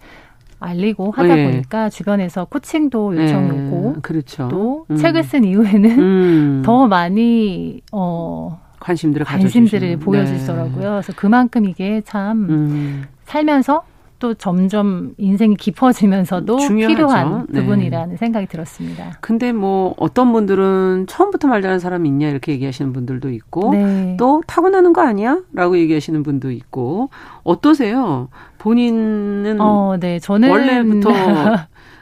[0.58, 1.50] 알리고 하다 네.
[1.50, 3.68] 보니까 주변에서 코칭도 요청이 네.
[3.68, 4.48] 오고 그렇죠.
[4.48, 4.96] 또 음.
[4.96, 6.62] 책을 쓴 이후에는 음.
[6.64, 10.74] 더 많이 어 관심들을 관심들을 보여주시더라고요.
[10.74, 10.88] 네.
[10.88, 13.04] 그래서 그만큼 이게 참 음.
[13.24, 13.82] 살면서
[14.18, 16.94] 또 점점 인생이 깊어지면서도 중요하죠.
[16.94, 17.60] 필요한 네.
[17.60, 19.18] 부분이라는 생각이 들었습니다.
[19.20, 24.16] 근데 뭐 어떤 분들은 처음부터 말 잘하는 사람이 있냐 이렇게 얘기하시는 분들도 있고 네.
[24.18, 25.40] 또 타고나는 거 아니야?
[25.52, 27.10] 라고 얘기하시는 분도 있고
[27.42, 28.28] 어떠세요?
[28.58, 30.18] 본인은 어, 네.
[30.18, 31.10] 저는 원래부터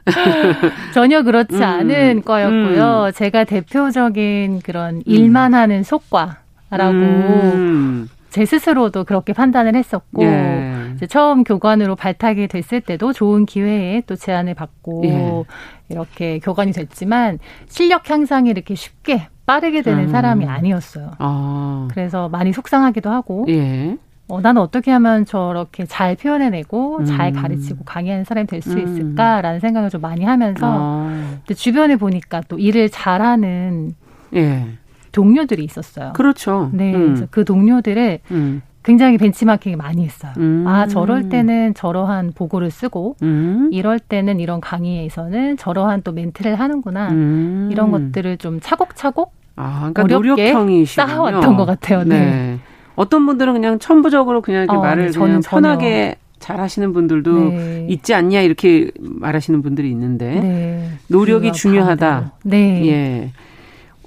[0.94, 3.04] 전혀 그렇지 음, 않은 거였고요.
[3.06, 3.12] 음.
[3.12, 5.58] 제가 대표적인 그런 일만 음.
[5.58, 8.08] 하는 속과라고 음.
[8.30, 10.74] 제 스스로도 그렇게 판단을 했었고 예.
[10.94, 15.44] 이제 처음 교관으로 발탁이 됐을 때도 좋은 기회에 또 제안을 받고 예.
[15.88, 20.08] 이렇게 교관이 됐지만 실력 향상이 이렇게 쉽게 빠르게 되는 음.
[20.08, 21.12] 사람이 아니었어요.
[21.18, 21.88] 아.
[21.90, 23.98] 그래서 많이 속상하기도 하고 예.
[24.26, 27.04] 어, 나는 어떻게 하면 저렇게 잘 표현해내고 음.
[27.04, 28.78] 잘 가르치고 강의하는 사람이 될수 음.
[28.78, 31.38] 있을까라는 생각을 좀 많이 하면서 아.
[31.54, 33.94] 주변에 보니까 또 일을 잘하는
[34.34, 34.66] 예.
[35.12, 36.12] 동료들이 있었어요.
[36.14, 36.70] 그렇죠.
[36.72, 37.26] 네, 음.
[37.30, 38.62] 그 동료들을 음.
[38.84, 40.32] 굉장히 벤치마킹을 많이 했어요.
[40.36, 40.64] 음.
[40.68, 43.70] 아, 저럴 때는 저러한 보고를 쓰고, 음.
[43.72, 47.10] 이럴 때는 이런 강의에서는 저러한 또 멘트를 하는구나.
[47.10, 47.70] 음.
[47.72, 50.84] 이런 것들을 좀 차곡차곡 아, 그러니까 어렵게.
[50.86, 52.04] 쌓아왔던 것 같아요.
[52.04, 52.18] 네.
[52.18, 52.58] 네.
[52.94, 57.86] 어떤 분들은 그냥 천부적으로 그냥 이렇게 어, 말을 네, 그냥 편하게 잘 하시는 분들도 네.
[57.88, 60.90] 있지 않냐 이렇게 말하시는 분들이 있는데 네.
[61.08, 62.32] 노력이 중요하다.
[62.44, 62.86] 네.
[62.86, 63.30] 예.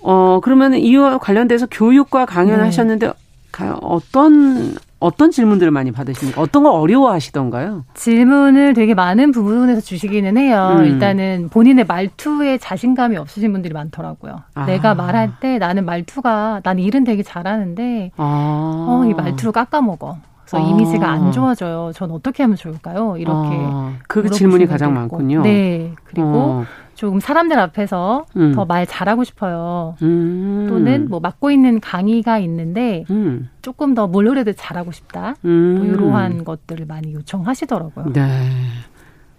[0.04, 3.12] 어, 그러면 이와 관련돼서 교육과 강연하셨는데
[3.60, 3.72] 네.
[3.82, 6.42] 어떤 어떤 질문들을 많이 받으십니까?
[6.42, 7.86] 어떤 걸 어려워하시던가요?
[7.94, 10.78] 질문을 되게 많은 부분에서 주시기는 해요.
[10.80, 10.86] 음.
[10.86, 14.42] 일단은 본인의 말투에 자신감이 없으신 분들이 많더라고요.
[14.56, 14.66] 아.
[14.66, 18.86] 내가 말할 때 나는 말투가 난 일은 되게 잘하는데 아.
[18.90, 20.18] 어, 이 말투로 깎아먹어.
[20.46, 20.68] 그래서 아.
[20.68, 21.92] 이미지가 안 좋아져요.
[21.94, 23.18] 전 어떻게 하면 좋을까요?
[23.18, 23.94] 이렇게 아.
[24.08, 25.00] 그 질문이 가장 있고.
[25.00, 25.42] 많군요.
[25.44, 25.94] 네.
[26.06, 26.66] 그리고 어.
[26.98, 28.54] 조금 사람들 앞에서 음.
[28.54, 29.96] 더말 잘하고 싶어요.
[30.02, 30.66] 음.
[30.68, 33.50] 또는 뭐 맡고 있는 강의가 있는데 음.
[33.62, 35.36] 조금 더 뭘 그래도 잘하고 싶다.
[35.42, 35.52] 뭐
[35.86, 38.14] 이러한 것들을 많이 요청하시더라고요.
[38.14, 38.50] 네.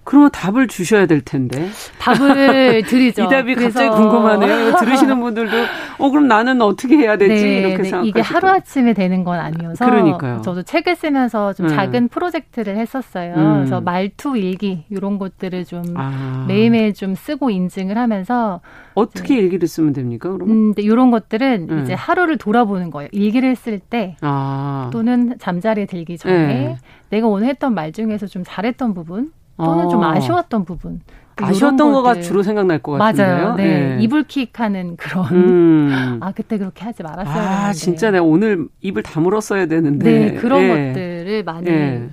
[0.08, 1.68] 그러면 답을 주셔야 될 텐데.
[1.98, 3.24] 답을 드리죠.
[3.24, 4.76] 이 답이 갑자기 궁금하네요.
[4.80, 5.54] 들으시는 분들도
[5.98, 7.44] 어 그럼 나는 어떻게 해야 되지?
[7.44, 9.84] 네, 이렇게 네, 이게 하루 아침에 되는 건 아니어서.
[9.84, 10.40] 그러니까요.
[10.40, 11.76] 저도 책을 쓰면서 좀 음.
[11.76, 13.34] 작은 프로젝트를 했었어요.
[13.34, 13.54] 음.
[13.56, 16.46] 그래서 말투 일기 이런 것들을 좀 아.
[16.48, 18.62] 매일매일 좀 쓰고 인증을 하면서
[18.94, 19.42] 어떻게 네.
[19.42, 20.32] 일기를 쓰면 됩니까?
[20.32, 20.56] 그러면?
[20.56, 21.82] 음, 이런 것들은 음.
[21.82, 23.10] 이제 하루를 돌아보는 거예요.
[23.12, 24.88] 일기를 쓸때 아.
[24.90, 26.76] 또는 잠자리에 들기 전에 네.
[27.10, 29.88] 내가 오늘 했던 말 중에서 좀 잘했던 부분 또는 어.
[29.88, 31.00] 좀 아쉬웠던 부분.
[31.36, 33.26] 아쉬웠던 거가 주로 생각날 것 같은데요.
[33.26, 33.54] 맞아요.
[33.54, 33.96] 네.
[33.96, 34.02] 네.
[34.02, 36.18] 이불킥하는 그런 음.
[36.20, 37.72] 아 그때 그렇게 하지 말았어야 아, 되는데.
[37.74, 40.10] 진짜 내가 오늘 입을 다물었어야 되는데.
[40.10, 40.88] 네, 그런 네.
[40.88, 42.10] 것들을 많이 네.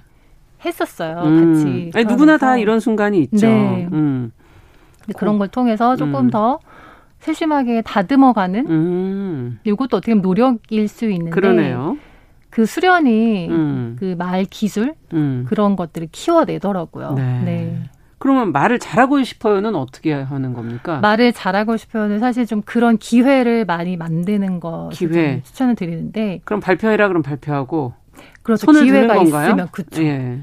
[0.64, 1.22] 했었어요.
[1.26, 1.54] 음.
[1.54, 1.92] 같이.
[1.96, 3.48] 아니, 누구나 다 이런 순간이 있죠.
[3.48, 3.88] 네.
[3.92, 4.32] 음.
[5.16, 6.30] 그런 걸 통해서 조금 음.
[6.30, 6.60] 더
[7.20, 9.60] 세심하게 다듬어가는 음.
[9.64, 11.98] 이것도 어떻게 보면 노력일 수 있는데 그러네요.
[12.56, 13.98] 그 수련이 음.
[14.00, 15.44] 그말 기술 음.
[15.46, 17.12] 그런 것들을 키워내더라고요.
[17.12, 17.42] 네.
[17.44, 17.84] 네.
[18.18, 21.00] 그러면 말을 잘하고 싶어요는 어떻게 하는 겁니까?
[21.02, 27.10] 말을 잘하고 싶어요는 사실 좀 그런 기회를 많이 만드는 거 기회 추천을 드리는데 그럼 발표해라
[27.10, 27.92] 그럼 발표하고
[28.42, 30.02] 그렇죠 기회가 있으면 그렇죠.
[30.02, 30.40] 예.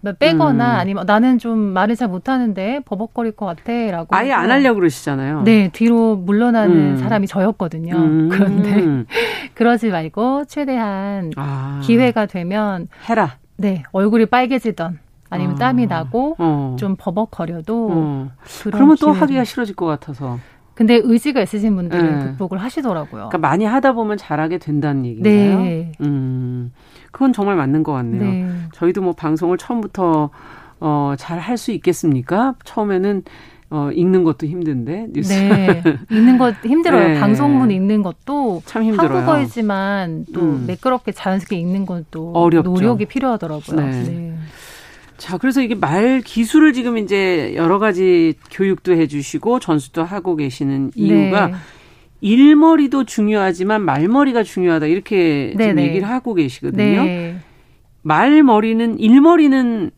[0.00, 0.80] 뭐 빼거나 음.
[0.80, 5.42] 아니면 나는 좀 말을 잘 못하는데 버벅거릴 것 같아라고 아예 안 하려고 그러시잖아요.
[5.42, 6.96] 네 뒤로 물러나는 음.
[6.96, 7.94] 사람이 저였거든요.
[7.96, 8.28] 음.
[8.30, 9.04] 그런데
[9.54, 11.80] 그러지 말고 최대한 아.
[11.82, 13.36] 기회가 되면 해라.
[13.56, 14.98] 네 얼굴이 빨개지던
[15.30, 15.58] 아니면 아.
[15.58, 16.76] 땀이 나고 어.
[16.78, 18.30] 좀 버벅거려도 어.
[18.64, 20.38] 그러면 또 하기가 싫어질 것 같아서.
[20.74, 22.24] 근데 의지가 있으신 분들은 네.
[22.24, 23.30] 극복을 하시더라고요.
[23.30, 25.60] 그러니까 많이 하다 보면 잘하게 된다는 얘기인가요?
[25.60, 25.92] 네.
[26.02, 26.72] 음.
[27.12, 28.22] 그건 정말 맞는 것 같네요.
[28.22, 28.50] 네.
[28.72, 30.30] 저희도 뭐 방송을 처음부터
[30.80, 32.54] 어, 잘 할 수 있겠습니까?
[32.64, 33.22] 처음에는
[33.70, 35.32] 어, 읽는 것도 힘든데 뉴스.
[35.32, 37.08] 네, 읽는 것 힘들어요.
[37.14, 37.20] 네.
[37.20, 39.18] 방송문 읽는 것도 참 힘들어요.
[39.18, 40.64] 한국어이지만 또 음.
[40.66, 42.70] 매끄럽게 자연스럽게 읽는 것도 어렵죠.
[42.70, 43.76] 노력이 필요하더라고요.
[43.80, 43.90] 네.
[44.04, 44.34] 네.
[45.18, 51.48] 자, 그래서 이게 말 기술을 지금 이제 여러 가지 교육도 해주시고 전수도 하고 계시는 이유가
[51.48, 51.54] 네.
[52.20, 55.78] 일머리도 중요하지만 말머리가 중요하다 이렇게 지금.
[55.78, 57.04] 얘기를 하고 계시거든요.
[57.04, 57.36] 네.
[58.02, 59.90] 말머리는 일머리는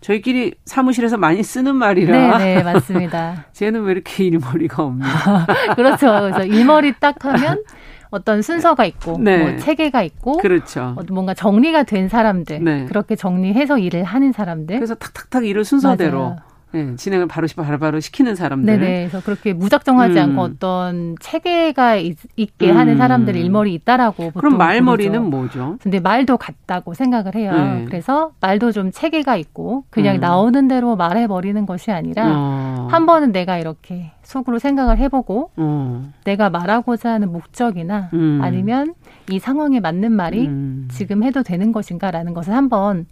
[0.00, 2.38] 저희끼리 사무실에서 많이 쓰는 말이라.
[2.38, 3.46] 네, 네 맞습니다.
[3.52, 5.06] 쟤는 왜 이렇게 일머리가 없냐.
[5.74, 6.06] 그렇죠.
[6.06, 7.62] 그래서 일머리 딱 하면
[8.10, 9.38] 어떤 순서가 있고 네.
[9.38, 10.96] 뭐 체계가 있고 그렇죠.
[11.10, 12.86] 뭔가 정리가 된 사람들 네.
[12.86, 16.36] 그렇게 정리해서 일을 하는 사람들 그래서 탁탁탁 일을 순서대로 맞아요.
[16.70, 18.78] 네, 진행을 바로 바로 바로 시키는 사람들.
[18.78, 19.08] 네네.
[19.08, 20.18] 그래서 그렇게 무작정하지 음.
[20.18, 22.18] 않고 어떤 체계가 있,
[22.58, 22.76] 게 음.
[22.76, 25.58] 하는 사람들 일머리 있다라고 그럼 말머리는 부르죠.
[25.58, 25.78] 뭐죠?
[25.80, 27.52] 근데 말도 같다고 생각을 해요.
[27.52, 27.84] 네.
[27.86, 30.20] 그래서 말도 좀 체계가 있고 그냥 음.
[30.20, 32.88] 나오는 대로 말해 버리는 것이 아니라 어.
[32.90, 36.12] 한 번은 내가 이렇게 속으로 생각을 해보고 어.
[36.24, 38.40] 내가 말하고자 하는 목적이나 음.
[38.42, 38.94] 아니면
[39.30, 40.88] 이 상황에 맞는 말이 음.
[40.90, 43.06] 지금 해도 되는 것인가라는 것을 한번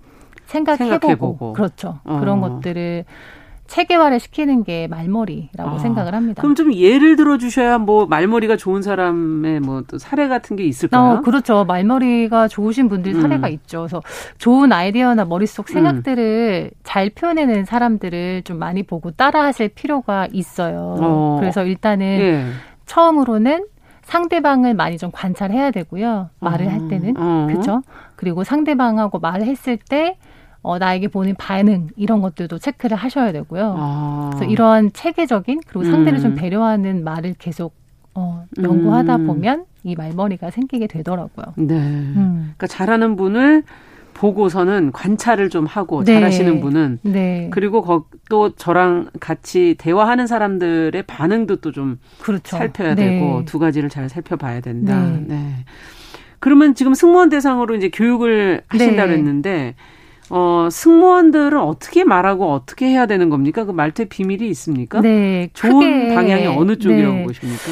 [0.47, 1.53] 생각해보고, 생각해보고.
[1.55, 2.01] 그렇죠.
[2.05, 2.21] 어.
[2.21, 3.05] 그런 것들을
[3.67, 6.43] 체계화를 시키는 게 말머리라고 아, 생각을 합니다.
[6.43, 11.19] 그럼 좀 예를 들어 주셔야 뭐 말머리가 좋은 사람의 뭐 또 사례 같은 게 있을까요?
[11.19, 11.65] 어, 그렇죠.
[11.65, 13.23] 말머리가 좋으신 분들 음.
[13.23, 13.81] 사례가 있죠.
[13.81, 14.03] 그래서
[14.39, 16.79] 좋은 아이디어나 머릿속 생각들을 음.
[16.83, 20.97] 잘 표현해내는 사람들을 좀 많이 보고 따라하실 필요가 있어요.
[21.01, 21.37] 어.
[21.41, 22.47] 그래서 일단은 예.
[22.87, 23.67] 처음으로는
[24.03, 26.31] 상대방을 많이 좀 관찰해야 되고요.
[26.41, 26.71] 말을 어.
[26.71, 27.15] 할 때는.
[27.17, 27.47] 어.
[27.49, 27.83] 그렇죠?
[28.15, 30.17] 그리고 상대방하고 말을 했을 때
[30.67, 33.75] 어, 나에게 보는 반응 이런 것들도 체크를 하셔야 되고요.
[33.79, 34.31] 아.
[34.35, 36.23] 그래서 이러한 체계적인 그리고 상대를 음.
[36.23, 37.73] 좀 배려하는 말을 계속
[38.15, 39.27] 어, 연구하다 음.
[39.29, 41.55] 보면 이 말머리가 생기게 되더라고요.
[41.55, 41.75] 네.
[41.75, 42.55] 음.
[42.57, 43.63] 그러니까 잘하는 분을
[44.15, 46.15] 보고서는 관찰을 좀 하고 네.
[46.15, 47.49] 잘하시는 분은 네.
[47.53, 52.57] 그리고 또 저랑 같이 대화하는 사람들의 반응도 또좀 그렇죠.
[52.57, 53.11] 살펴야 네.
[53.11, 55.01] 되고 두 가지를 잘 살펴봐야 된다.
[55.01, 55.25] 네.
[55.29, 55.53] 네.
[56.41, 59.17] 그러면 지금 승무원 대상으로 이제 교육을 하신다고 네.
[59.17, 59.75] 했는데
[60.31, 63.65] 어, 승무원들은 어떻게 말하고 어떻게 해야 되는 겁니까?
[63.65, 65.01] 그 말투의 비밀이 있습니까?
[65.01, 65.49] 네.
[65.55, 67.23] 좋은 방향이 어느 쪽이라고 네.
[67.25, 67.63] 보십니까?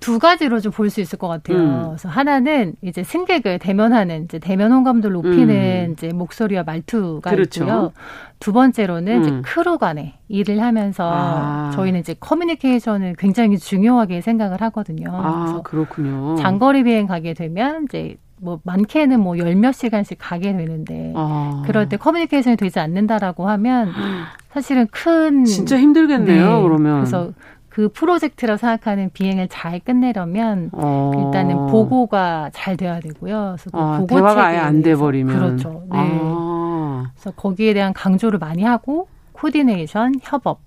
[0.00, 1.58] 두 가지로 좀 볼 수 있을 것 같아요.
[1.58, 1.82] 음.
[1.88, 5.92] 그래서 하나는 이제 승객을 대면하는 이제 대면 호감도를 높이는 음.
[5.92, 7.64] 이제 목소리와 말투가 그렇죠.
[7.64, 7.92] 있고요.
[8.38, 9.22] 두 번째로는 음.
[9.22, 11.70] 이제 크루 간에 일을 하면서 아.
[11.74, 15.10] 저희는 이제 커뮤니케이션을 굉장히 중요하게 생각을 하거든요.
[15.12, 16.36] 아, 그렇군요.
[16.36, 21.62] 장거리 비행 가게 되면 이제 뭐 많게는 뭐 열 몇 시간씩 가게 되는데 아.
[21.66, 23.90] 그럴 때 커뮤니케이션이 되지 않는다라고 하면
[24.52, 26.56] 사실은 큰 진짜 힘들겠네요.
[26.56, 26.62] 네.
[26.62, 27.30] 그러면 그래서
[27.68, 31.12] 그 프로젝트라 생각하는 비행을 잘 끝내려면 어.
[31.16, 33.54] 일단은 보고가 잘 돼야 되고요.
[33.56, 35.82] 그래서 그 아, 보고 대화가 아예 안 돼 버리면 그렇죠.
[35.92, 35.98] 네.
[36.00, 37.10] 아.
[37.14, 40.60] 그래서 거기에 대한 강조를 많이 하고 코디네이션, 협업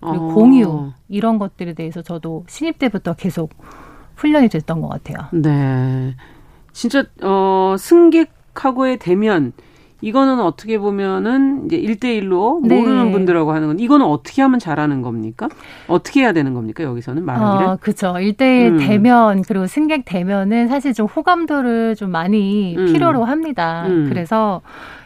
[0.00, 0.34] 그리고 아.
[0.34, 3.50] 공유 이런 것들에 대해서 저도 신입 때부터 계속
[4.16, 5.28] 훈련이 됐던 것 같아요.
[5.32, 6.14] 네.
[6.76, 9.54] 진짜 어 승객하고의 대면
[10.02, 12.78] 이거는 어떻게 보면은 이제 일대일로 네.
[12.78, 15.48] 모르는 분들하고 하는 건 이거는 어떻게 하면 잘하는 겁니까?
[15.88, 16.84] 어떻게 해야 되는 겁니까?
[16.84, 17.66] 여기서는 말하기를?
[17.66, 18.18] 어, 그렇죠.
[18.20, 18.78] 일대일 음.
[18.78, 22.92] 대면 그리고 승객 대면은 사실 좀 호감도를 좀 많이 음.
[22.92, 23.86] 필요로 합니다.
[23.86, 24.10] 음.
[24.10, 24.60] 그래서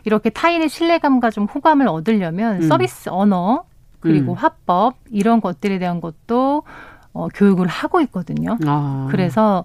[0.04, 2.68] 이렇게 타인의 신뢰감과 좀 호감을 얻으려면 음.
[2.68, 3.62] 서비스 언어
[4.00, 4.36] 그리고 음.
[4.36, 6.64] 화법 이런 것들에 대한 것도
[7.12, 8.58] 어, 교육을 하고 있거든요.
[8.66, 9.06] 아.
[9.08, 9.64] 그래서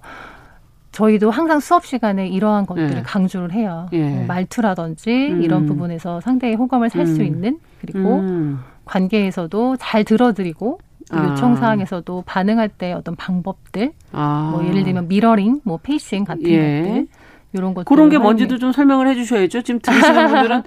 [0.96, 3.02] 저희도 항상 수업 시간에 이러한 것들을 예.
[3.02, 3.86] 강조를 해요.
[3.92, 4.08] 예.
[4.08, 5.42] 뭐 말투라든지 음.
[5.42, 7.26] 이런 부분에서 상대의 호감을 살수 음.
[7.26, 8.60] 있는 그리고 음.
[8.86, 10.80] 관계에서도 잘 들어드리고
[11.10, 11.28] 아.
[11.28, 14.48] 요청 사항에서도 반응할 때 어떤 방법들, 아.
[14.52, 16.80] 뭐 예를 들면 미러링, 뭐 pacing 같은 예.
[16.80, 17.06] 것들
[17.56, 19.62] 이런 것 그런 게 뭔지도 좀 설명을 해주셔야죠.
[19.62, 20.62] 지금 들으시는 분들은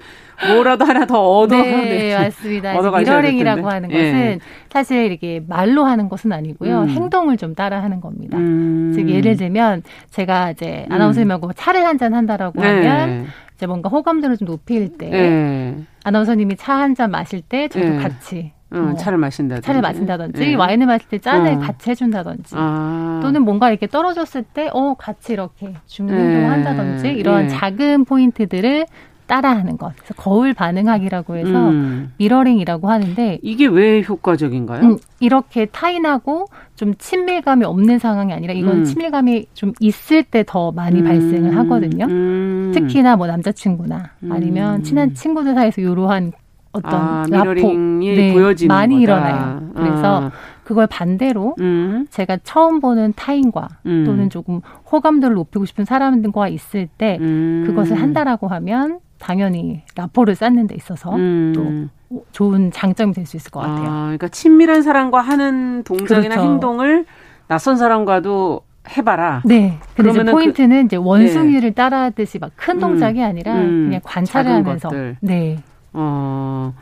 [0.48, 1.54] 뭐라도 하나 더 얻어.
[1.56, 2.18] 네, 네.
[2.18, 2.72] 맞습니다.
[2.98, 4.38] mirroring이라고 하는 것은 예.
[4.70, 6.82] 사실 이렇게 말로 하는 것은 아니고요.
[6.82, 6.88] 음.
[6.88, 8.38] 행동을 좀 따라 하는 겁니다.
[8.38, 8.92] 음.
[8.94, 10.92] 즉 예를 들면 제가 이제 음.
[10.94, 12.66] 아나운서님하고 차를 한 잔 한다라고 네.
[12.66, 13.26] 하면
[13.56, 15.76] 이제 뭔가 호감도를 좀 높일 때 네.
[16.04, 17.96] 아나운서님이 차 한 잔 마실 때 저도 네.
[17.98, 20.54] 같이 응, 뭐 차를 마신다든지 차를 마신다든지 네.
[20.54, 21.58] 와인을 마실 때 짠을 어.
[21.58, 23.20] 같이 해준다든지 아.
[23.22, 26.20] 또는 뭔가 이렇게 떨어졌을 때 어 같이 이렇게 주는 네.
[26.22, 27.48] 행동을 한다든지 이런 네.
[27.48, 28.86] 작은 포인트들을
[29.26, 29.92] 따라하는 것.
[29.96, 32.12] 그래서 거울 반응하기라고 해서 음.
[32.18, 34.82] mirroring이라고 하는데 이게 왜 효과적인가요?
[34.82, 38.84] 음, 이렇게 타인하고 좀 친밀감이 없는 상황이 아니라 이건 음.
[38.84, 41.04] 친밀감이 좀 있을 때 더 많이 음.
[41.04, 42.06] 발생을 하거든요.
[42.06, 42.72] 음.
[42.74, 44.82] 특히나 뭐 남자친구나 아니면 음.
[44.82, 46.32] 친한 친구들 사이에서 이러한
[46.72, 49.02] 어떤 아, mirroring이 네, 보여지는 많이 거다.
[49.02, 49.70] 일어나요.
[49.74, 50.30] 그래서 아,
[50.62, 52.06] 그걸 반대로 음.
[52.10, 54.04] 제가 처음 보는 타인과 음.
[54.06, 57.64] 또는 조금 호감도를 높이고 싶은 사람들과 있을 때 음.
[57.66, 61.52] 그것을 한다라고 하면 당연히 라포를 쌓는 데 있어서 음.
[61.54, 63.86] 또 좋은 장점이 될 수 있을 것 같아요.
[63.88, 66.40] 아, 그러니까 친밀한 사람과 하는 동작이나 그렇죠.
[66.52, 67.04] 행동을
[67.48, 68.60] 낯선 사람과도
[68.96, 69.42] 해봐라.
[69.44, 69.78] 네.
[69.96, 71.74] 근데 이제 포인트는 그, 이제 원숭이를 네.
[71.74, 73.86] 따라하듯이 막 큰 동작이 아니라 음.
[73.86, 74.88] 그냥 관찰을 하면서.
[74.88, 75.16] 것들.
[75.20, 75.58] 네.
[75.92, 76.74] 어,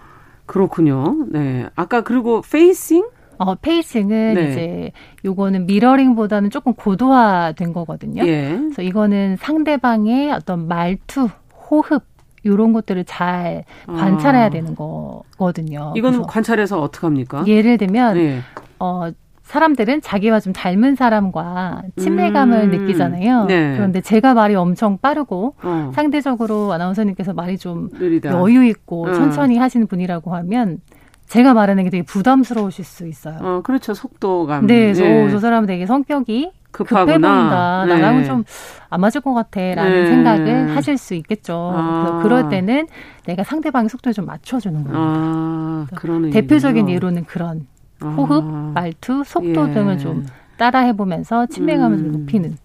[0.47, 1.27] 그렇군요.
[1.29, 1.66] 네.
[1.77, 3.07] 아까 그리고 pacing?
[3.38, 4.51] 어, pacing은 네.
[4.51, 4.92] 이제
[5.25, 8.27] 요거는 mirroring보다는 조금 고도화된 거거든요.
[8.27, 8.56] 예.
[8.56, 11.29] 그래서 이거는 상대방의 어떤 말투,
[11.71, 12.02] 호흡
[12.46, 14.50] 요런 것들을 잘 관찰해야 아.
[14.50, 15.92] 되는 거거든요.
[15.96, 17.44] 이거는 관찰해서 어떻게 합니까?
[17.46, 18.40] 예를 들면 네.
[18.79, 19.11] 어
[19.49, 22.71] 사람들은 자기와 좀 닮은 사람과 친밀감을 음.
[22.71, 23.46] 느끼잖아요.
[23.46, 23.73] 네.
[23.77, 25.90] 그런데 제가 말이 엄청 빠르고 어.
[25.94, 28.31] 상대적으로 아나운서님께서 말이 좀 느리다.
[28.33, 29.13] 여유 있고 어.
[29.15, 30.81] 천천히 하시는 분이라고 하면
[31.29, 33.38] 제가 말하는 게 되게 부담스러우실 수 있어요.
[33.40, 33.94] 어, 그렇죠.
[33.94, 34.67] 속도감.
[34.67, 35.31] 네, 저, 네.
[35.31, 37.07] 저 사람은 되게 성격이 급하구나.
[37.07, 37.85] 급해 보인다.
[37.87, 37.94] 네.
[37.94, 38.44] 나랑은 좀
[38.90, 40.07] 안 맞을 것 같아라는 네.
[40.07, 41.73] 생각을 하실 수 있겠죠.
[41.75, 42.21] 아.
[42.23, 42.87] 그럴 때는
[43.27, 44.99] 내가 상대방의 속도에 좀 맞춰주는 거예요.
[44.99, 47.67] 아, 그런 대표적인 예로는 그런
[48.03, 48.73] 호흡, 아.
[48.75, 49.73] 말투, 속도 예.
[49.75, 50.27] 등을 좀
[50.57, 52.13] 따라해 보면서 친밀감을 음.
[52.13, 52.57] 높이는.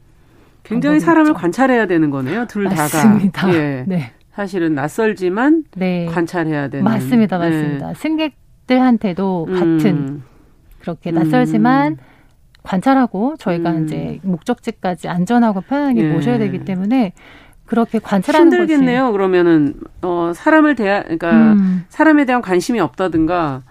[0.64, 1.34] 굉장히 사람을 있죠.
[1.34, 2.46] 관찰해야 되는 거네요.
[2.48, 3.42] 둘 맞습니다.
[3.42, 3.54] 다가.
[3.56, 3.84] 예.
[3.88, 4.12] 네.
[4.32, 6.06] 사실은 낯설지만 네.
[6.06, 6.84] 관찰해야 되는.
[6.84, 7.50] 맞습니다, 네.
[7.50, 7.88] 맞습니다.
[7.90, 7.94] 네.
[7.96, 9.54] 승객들한테도 음.
[9.54, 10.22] 같은
[10.80, 11.98] 그렇게 낯설지만 음.
[12.64, 13.84] 관찰하고 저희가 음.
[13.84, 16.14] 이제 목적지까지 안전하고 편하게 예.
[16.14, 17.14] 모셔야 되기 때문에
[17.66, 19.04] 그렇게 관찰하는 힘들겠네요.
[19.06, 19.12] 거지.
[19.14, 21.84] 그러면은 어 사람을 대하 그러니까 음.
[21.90, 23.62] 사람에 대한 관심이 없다든가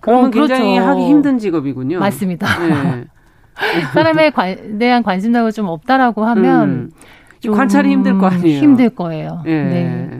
[0.00, 0.54] 그러면 어, 그렇죠.
[0.54, 1.98] 굉장히 하기 힘든 직업이군요.
[1.98, 2.46] 맞습니다.
[2.58, 3.04] 네.
[3.92, 6.90] 사람에 관, 대한 관심사가 좀 없다라고 하면 음.
[7.40, 8.60] 좀 관찰이 힘들 거 아니에요.
[8.60, 9.42] 힘들 거예요.
[9.46, 9.62] 예.
[9.62, 10.10] 네.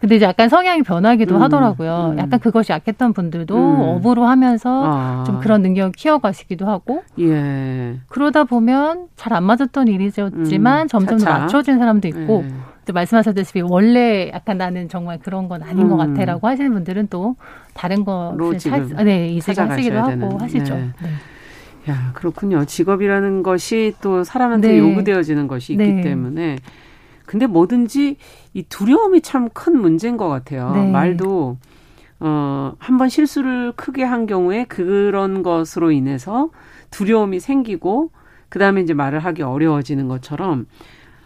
[0.00, 2.12] 근데 이제 약간 성향이 변하기도 음, 하더라고요.
[2.14, 2.18] 음.
[2.18, 3.80] 약간 그것이 약했던 분들도 음.
[3.80, 5.24] 업으로 하면서 아.
[5.26, 7.02] 좀 그런 능력을 키워가시기도 하고.
[7.20, 7.98] 예.
[8.08, 10.88] 그러다 보면 잘 안 맞았던 일이었지만 음.
[10.88, 12.44] 점점 더 맞춰진 사람도 있고.
[12.46, 12.52] 예.
[12.90, 15.98] 또 말씀하셨다시피 원래 약간 나는 정말 그런 건 아닌 것 음.
[16.14, 17.36] 같아라고 하시는 분들은 또
[17.72, 20.40] 다른 것을 살, 네, 이직하시기도 하고 되는.
[20.40, 20.74] 하시죠.
[20.74, 20.90] 네.
[21.00, 21.08] 네.
[21.92, 22.64] 야 그렇군요.
[22.64, 24.78] 직업이라는 것이 또 사람한테 네.
[24.78, 26.00] 요구되어지는 것이 있기 네.
[26.02, 26.56] 때문에
[27.26, 28.16] 근데 뭐든지
[28.54, 30.72] 이 두려움이 참 큰 문제인 것 같아요.
[30.74, 30.90] 네.
[30.90, 31.58] 말도
[32.18, 36.50] 어, 한번 실수를 크게 한 경우에 그런 것으로 인해서
[36.90, 38.10] 두려움이 생기고
[38.48, 40.66] 그 다음에 이제 말을 하기 어려워지는 것처럼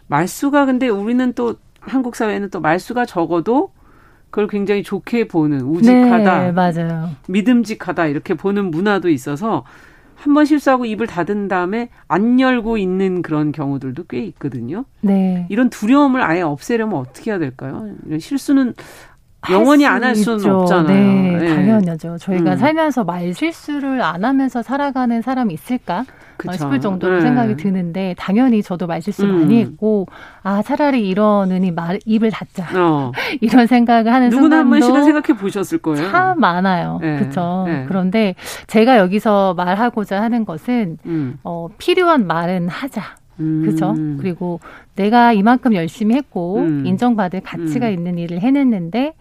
[0.06, 3.72] 말수가 근데 우리는 또 한국 사회는 또 말수가 적어도
[4.30, 7.10] 그걸 굉장히 좋게 보는 우직하다, 네, 맞아요.
[7.28, 9.64] 믿음직하다 이렇게 보는 문화도 있어서
[10.16, 14.86] 한 번 실수하고 입을 닫은 다음에 안 열고 있는 그런 경우들도 꽤 있거든요.
[15.02, 15.46] 네.
[15.50, 17.90] 이런 두려움을 아예 없애려면 어떻게 해야 될까요?
[18.18, 18.72] 실수는
[19.50, 20.60] 영원히 안 할 수는 있죠.
[20.60, 20.86] 없잖아요.
[20.86, 21.54] 네, 네.
[21.54, 22.16] 당연하죠.
[22.18, 22.56] 저희가 음.
[22.56, 26.04] 살면서 말 실수를 안 하면서 살아가는 사람이 있을까?
[26.36, 26.52] 그쵸.
[26.54, 27.20] 싶을 정도로 네.
[27.20, 29.38] 생각이 드는데 당연히 저도 말 실수 음.
[29.40, 30.06] 많이 했고
[30.42, 33.12] 아 차라리 이러느니 말 입을 닫자 어.
[33.40, 36.10] 이런 생각을 하는 누구나 한 번씩은 생각해 보셨을 거예요.
[36.10, 36.98] 참 많아요.
[37.00, 37.18] 네.
[37.18, 37.64] 그렇죠.
[37.68, 37.84] 네.
[37.86, 38.34] 그런데
[38.66, 41.38] 제가 여기서 말하고자 하는 것은 음.
[41.44, 43.02] 어, 필요한 말은 하자.
[43.40, 43.62] 음.
[43.62, 43.94] 그렇죠.
[44.18, 44.60] 그리고
[44.94, 46.86] 내가 이만큼 열심히 했고 음.
[46.86, 47.92] 인정받을 가치가 음.
[47.92, 49.14] 있는 일을 해냈는데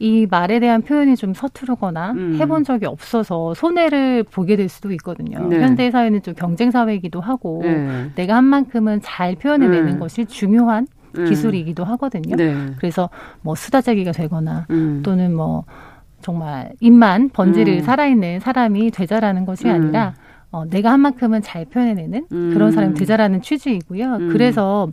[0.00, 2.36] 이 말에 대한 표현이 좀 서투르거나 음.
[2.38, 5.46] 해본 적이 없어서 손해를 보게 될 수도 있거든요.
[5.48, 5.60] 네.
[5.60, 8.10] 현대 사회는 좀 경쟁 사회이기도 하고 네.
[8.14, 9.98] 내가 한 만큼은 잘 표현해내는 네.
[9.98, 11.24] 것이 중요한 네.
[11.24, 12.36] 기술이기도 하거든요.
[12.36, 12.54] 네.
[12.78, 13.10] 그래서
[13.42, 15.02] 뭐 수다쟁이가 되거나 음.
[15.04, 15.64] 또는 뭐
[16.20, 17.80] 정말 입만 번지를 음.
[17.80, 19.74] 살아있는 사람이 되자라는 것이 음.
[19.74, 20.14] 아니라
[20.50, 22.96] 어, 내가 한 만큼은 잘 표현해내는 그런 사람이 음.
[22.96, 24.16] 되자라는 취지이고요.
[24.16, 24.28] 음.
[24.32, 24.88] 그래서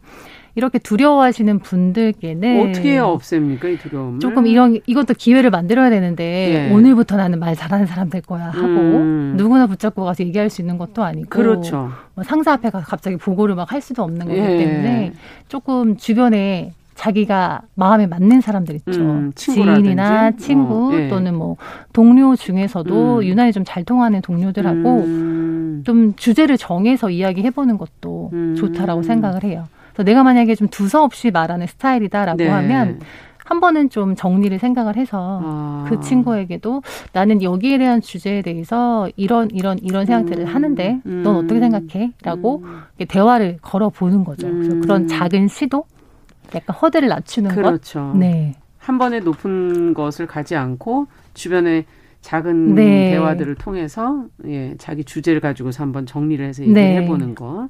[0.58, 4.20] 이렇게 두려워하시는 분들께는 어떻게 없앱니까 이 두려움을?
[4.20, 6.74] 조금 이런 이것도 기회를 만들어야 되는데 예.
[6.74, 9.34] 오늘부터 나는 말 잘하는 사람 될 거야 하고 음.
[9.36, 11.92] 누구나 붙잡고 가서 얘기할 수 있는 것도 아니고 그렇죠.
[12.16, 14.58] 뭐 상사 앞에 가서 갑자기 보고를 막 할 수도 없는 거기 예.
[14.58, 15.14] 때문에
[15.50, 19.02] 조금 주변에 자기가 마음에 맞는 사람들 있죠.
[19.02, 21.08] 음, 지인이나 친구 어, 예.
[21.10, 21.58] 또는 뭐
[21.94, 23.24] 동료 중에서도 음.
[23.24, 25.84] 유난히 좀 잘 통하는 동료들하고 음.
[25.86, 28.56] 좀 주제를 정해서 이야기해보는 것도 음.
[28.56, 29.66] 좋다라고 생각을 해요.
[29.94, 32.48] 그래서 내가 만약에 좀 두서없이 말하는 스타일이다라고 네.
[32.48, 33.00] 하면
[33.46, 35.86] 한 번은 좀 정리를 생각을 해서 아.
[35.88, 36.82] 그 친구에게도
[37.14, 40.56] 나는 여기에 대한 주제에 대해서 이런 이런 이런 생각들을 음.
[40.56, 41.22] 하는데 음.
[41.24, 42.82] 넌 어떻게 생각해?라고 음.
[43.08, 44.48] 대화를 걸어 보는 거죠.
[44.48, 44.82] 그래서 음.
[44.82, 45.86] 그런 작은 시도,
[46.54, 48.12] 약간 허들을 낮추는 그렇죠.
[48.12, 48.18] 것.
[48.18, 48.56] 네.
[48.78, 51.86] 한 번에 높은 것을 가지 않고 주변에
[52.22, 53.12] 작은 네.
[53.12, 57.08] 대화들을 통해서 예, 자기 주제를 가지고서 한번 정리를 해서 얘기해 네.
[57.08, 57.70] 보는 거.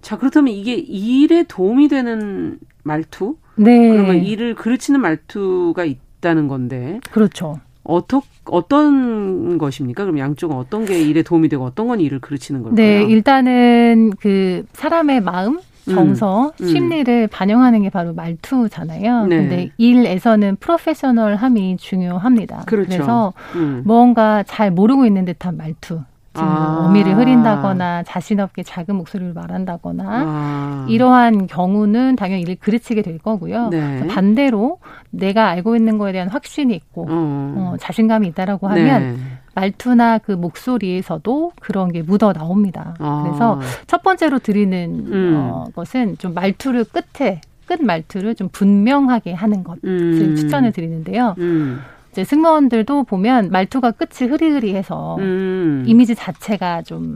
[0.00, 3.36] 자, 그렇다면 이게 일에 도움이 되는 말투?
[3.56, 3.90] 네.
[3.90, 7.00] 그러면 일을 그르치는 말투가 있다는 건데.
[7.10, 7.60] 그렇죠.
[7.82, 10.04] 어떻 어떤 것입니까?
[10.04, 12.76] 그럼 양쪽은 어떤 게 일에 도움이 되고 어떤 건 일을 그르치는 걸까요?
[12.76, 15.58] 네, 일단은 그 사람의 마음
[15.88, 16.66] 정서, 음.
[16.66, 17.28] 심리를 음.
[17.30, 19.26] 반영하는 게 바로 말투잖아요.
[19.26, 19.36] 네.
[19.36, 22.64] 근데 일에서는 프로페셔널함이 중요합니다.
[22.66, 22.88] 그렇죠.
[22.90, 23.82] 그래서 음.
[23.84, 26.00] 뭔가 잘 모르고 있는 듯한 말투.
[26.44, 26.86] 아.
[26.86, 30.86] 어미를 흐린다거나 자신 없게 작은 목소리로 말한다거나 아.
[30.88, 33.68] 이러한 경우는 당연히 일을 그르치게 될 거고요.
[33.68, 34.06] 네.
[34.06, 34.78] 반대로
[35.10, 37.08] 내가 알고 있는 거에 대한 확신이 있고 어.
[37.10, 39.16] 어, 자신감이 있다라고 하면 네.
[39.54, 42.94] 말투나 그 목소리에서도 그런 게 묻어 나옵니다.
[42.98, 43.24] 아.
[43.26, 45.34] 그래서 첫 번째로 드리는 음.
[45.36, 50.36] 어, 것은 좀 말투를 끝에 끝 말투를 좀 분명하게 하는 것을 음.
[50.36, 51.34] 추천을 드리는데요.
[51.38, 51.80] 음.
[52.18, 55.84] 이제 승무원들도 보면 말투가 끝이 흐리흐리해서 음.
[55.86, 57.14] 이미지 자체가 좀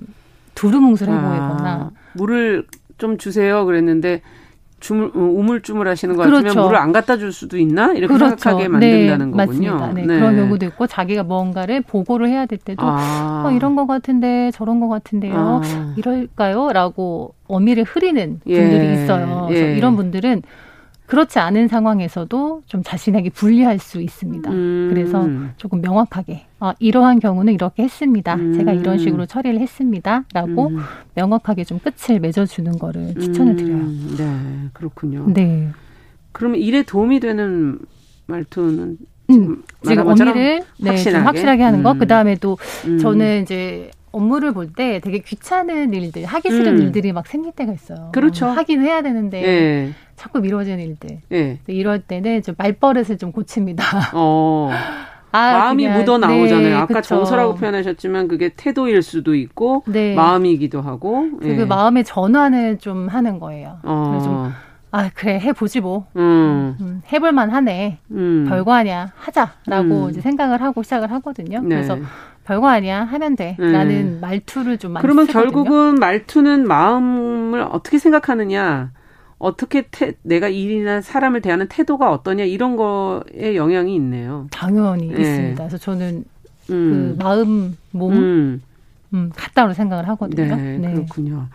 [0.55, 1.20] 두루뭉술해 아.
[1.20, 2.66] 보이거나 물을
[2.98, 4.22] 좀 주세요 그랬는데
[4.78, 6.44] 주물, 어, 우물쭈물 하시는 것 그렇죠.
[6.44, 7.92] 같으면 물을 안 갖다 줄 수도 있나?
[7.94, 8.36] 이렇게 그렇죠.
[8.36, 9.72] 생각하게 만든다는 네, 거군요.
[9.72, 9.92] 맞습니다.
[9.92, 10.18] 네, 네.
[10.20, 13.44] 그런 경우도 있고 자기가 뭔가를 보고를 해야 될 때도 아.
[13.46, 15.62] 어, 이런 것 같은데 저런 것 같은데요.
[15.64, 15.94] 아.
[15.96, 16.72] 이럴까요?
[16.72, 18.94] 라고 어미를 흐리는 분들이 예.
[18.94, 19.46] 있어요.
[19.48, 19.76] 그래서 예.
[19.76, 20.42] 이런 분들은
[21.12, 24.50] 그렇지 않은 상황에서도 좀 자신에게 불리할 수 있습니다.
[24.50, 24.88] 음.
[24.90, 28.34] 그래서 조금 명확하게 아, 이러한 경우는 이렇게 했습니다.
[28.36, 28.54] 음.
[28.54, 30.78] 제가 이런 식으로 처리를 했습니다.라고 음.
[31.14, 33.76] 명확하게 좀 끝을 맺어주는 거를 추천을 드려요.
[33.76, 34.14] 음.
[34.16, 35.26] 네, 그렇군요.
[35.28, 35.68] 네.
[36.32, 37.78] 그러면 일에 도움이 되는
[38.24, 38.96] 말투는
[39.28, 41.18] 지금, 지금 어미를 네, 확실하게?
[41.18, 41.92] 좀 확실하게 하는 거.
[41.92, 41.98] 음.
[41.98, 42.56] 그 다음에 또
[42.86, 42.96] 음.
[42.96, 46.82] 저는 이제 업무를 볼 때 되게 귀찮은 일들, 하기 싫은 음.
[46.82, 48.10] 일들이 막 생길 때가 있어요.
[48.12, 48.46] 그렇죠.
[48.46, 49.92] 하긴 해야 되는데 예.
[50.22, 51.20] 자꾸 미뤄지는 일들.
[51.32, 51.58] 예.
[51.66, 53.84] 이럴 때는 좀 말버릇을 좀 고칩니다.
[54.14, 54.70] 어.
[55.34, 56.68] 아, 마음이 그냥, 묻어 나오잖아요.
[56.68, 57.16] 네, 아까 그쵸.
[57.16, 60.14] 정서라고 표현하셨지만 그게 태도일 수도 있고 네.
[60.14, 61.26] 마음이기도 하고.
[61.40, 61.56] 그 예.
[61.56, 63.78] 그 마음의 전환을 좀 하는 거예요.
[63.82, 64.20] 어.
[64.22, 64.52] 좀,
[64.92, 66.76] 아 그래 해보지 뭐 음.
[66.78, 68.44] 음, 해볼만 하네 음.
[68.46, 70.10] 별거 아니야 하자라고 음.
[70.10, 71.62] 이제 생각을 하고 시작을 하거든요.
[71.62, 71.76] 네.
[71.76, 71.96] 그래서
[72.44, 74.18] 별거 아니야 하면 돼라는 네.
[74.20, 75.50] 말투를 좀 많이 그러면 쓰거든요.
[75.50, 78.90] 결국은 말투는 마음을 어떻게 생각하느냐
[79.43, 84.47] 어떻게 태, 내가 일이나 사람을 대하는 태도가 어떠냐 이런 거에 영향이 있네요.
[84.53, 85.20] 당연히 네.
[85.20, 85.64] 있습니다.
[85.64, 86.24] 그래서 저는
[86.70, 87.16] 음.
[87.18, 88.62] 그 마음, 몸, 음.
[89.12, 90.55] 음, 같다고 생각을 하거든요.
[90.55, 90.93] 네, 네.
[90.93, 91.49] 그렇군요.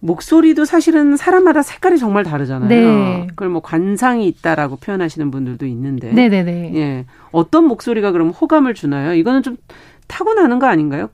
[0.00, 2.68] 목소리도 사실은 사람마다 색깔이 정말 다르잖아요.
[2.68, 3.26] 네.
[3.28, 6.12] 그걸 뭐 관상이 있다라고 표현하시는 분들도 있는데.
[6.12, 6.74] 네네네.
[6.76, 7.04] 예.
[7.30, 9.12] 어떤 목소리가 그럼 호감을 주나요?
[9.12, 9.58] 이거는 좀
[10.06, 11.10] 타고나는 거 아닌가요?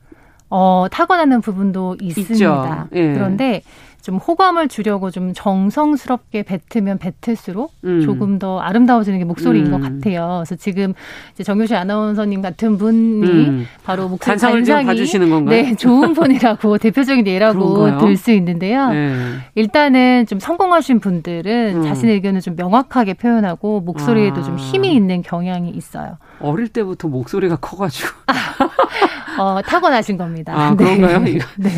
[0.49, 2.89] 어, 타고나는 부분도 있습니다.
[2.95, 3.13] 예.
[3.15, 3.63] 그런데
[4.03, 8.01] 좀 호감을 주려고 좀 정성스럽게 뱉으면 뱉을수록 음.
[8.01, 9.71] 조금 더 아름다워지는 게 목소리인 음.
[9.73, 10.43] 것 같아요.
[10.45, 10.95] 그래서 지금
[11.35, 13.67] 이제 정효시 아나운서님 같은 분이 음.
[13.85, 15.63] 바로 목소리 관상을 좀 봐주시는 건가요?
[15.63, 18.89] 네, 좋은 분이라고 대표적인 예라고 들 수 있는데요.
[18.91, 19.37] 네.
[19.55, 21.83] 일단은 좀 성공하신 분들은 음.
[21.85, 24.43] 자신의 의견을 좀 명확하게 표현하고 목소리에도 아.
[24.43, 26.19] 좀 힘이 있는 경향이 있어요.
[26.41, 28.09] 어릴 때부터 목소리가 커가지고.
[29.39, 30.53] 어, 타고나신 겁니다.
[30.55, 31.20] 아, 그런가요?
[31.20, 31.39] 네.
[31.57, 31.70] 네.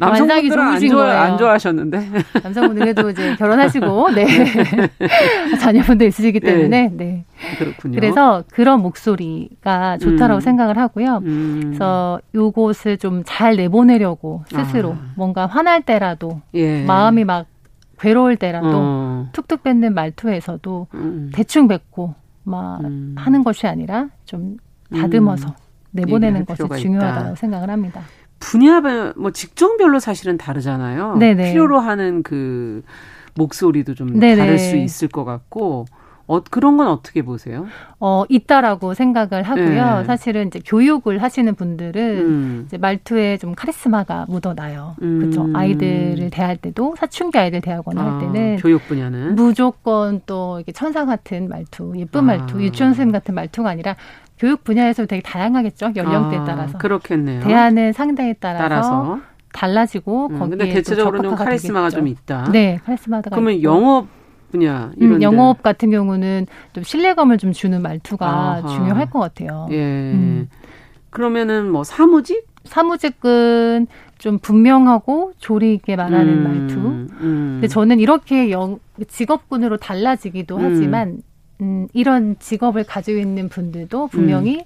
[0.00, 2.08] 남성분들은 안, 좋아, 안 좋아하셨는데.
[2.42, 4.26] 남성분들도 이제 결혼하시고, 네.
[5.60, 6.52] 자녀분도 있으시기 네.
[6.54, 7.04] 때문에, 네.
[7.04, 7.24] 네.
[7.58, 7.94] 그렇군요.
[7.94, 10.40] 그래서 그런 목소리가 좋다라고 음.
[10.40, 11.20] 생각을 하고요.
[11.24, 11.60] 음.
[11.64, 15.12] 그래서 요것을 좀 잘 내보내려고 스스로 아.
[15.14, 16.82] 뭔가 화날 때라도 예.
[16.84, 17.46] 마음이 막
[18.00, 19.28] 괴로울 때라도 어.
[19.32, 21.30] 툭툭 뱉는 말투에서도 음.
[21.34, 23.14] 대충 뱉고 막 음.
[23.18, 24.56] 하는 것이 아니라 좀
[24.92, 25.52] 다듬어서 음.
[25.90, 28.02] 내보내는 것이 중요하다고 생각을 합니다.
[28.40, 31.16] 분야별 뭐 직종별로 사실은 다르잖아요.
[31.16, 31.52] 네네.
[31.52, 32.82] 필요로 하는 그
[33.34, 34.36] 목소리도 좀 네네.
[34.36, 35.86] 다를 수 있을 것 같고
[36.28, 37.66] 어, 그런 건 어떻게 보세요?
[37.98, 39.98] 어, 있다라고 생각을 하고요.
[40.00, 40.04] 네.
[40.04, 42.62] 사실은 이제 교육을 하시는 분들은 음.
[42.66, 44.94] 이제 말투에 좀 카리스마가 묻어나요.
[45.00, 45.20] 음.
[45.20, 45.48] 그렇죠.
[45.54, 51.06] 아이들을 대할 때도 사춘기 아이들 대하거나 아, 할 때는 교육 분야는 무조건 또 이렇게 천사
[51.06, 52.22] 같은 말투, 예쁜 아.
[52.24, 53.96] 말투, 유치원 선생님 같은 말투가 아니라
[54.38, 55.92] 교육 분야에서 되게 다양하겠죠.
[55.96, 56.78] 연령대에 아, 따라서.
[56.78, 57.40] 그렇겠네요.
[57.40, 59.20] 대하는 상대에 따라서, 따라서.
[59.52, 61.98] 달라지고 음, 거기에 근데 대체적으로 좀 카리스마가 되겠죠.
[61.98, 62.44] 좀 있다.
[62.52, 63.62] 네, 카리스마가 그러면 있고.
[63.64, 64.06] 영업
[64.50, 68.68] 분야 이런 음, 영업 같은 경우는 좀 신뢰감을 좀 주는 말투가 아하.
[68.68, 69.66] 중요할 것 같아요.
[69.70, 69.76] 예.
[70.12, 70.48] 음.
[71.10, 72.46] 그러면은 뭐 사무직?
[72.64, 73.86] 사무직은
[74.18, 76.76] 좀 분명하고 조리 있게 말하는 음, 말투.
[76.76, 77.48] 음.
[77.54, 80.64] 근데 저는 이렇게 영, 직업군으로 달라지기도 음.
[80.64, 81.18] 하지만
[81.60, 84.64] 음, 이런 직업을 가지고 있는 분들도 분명히 음.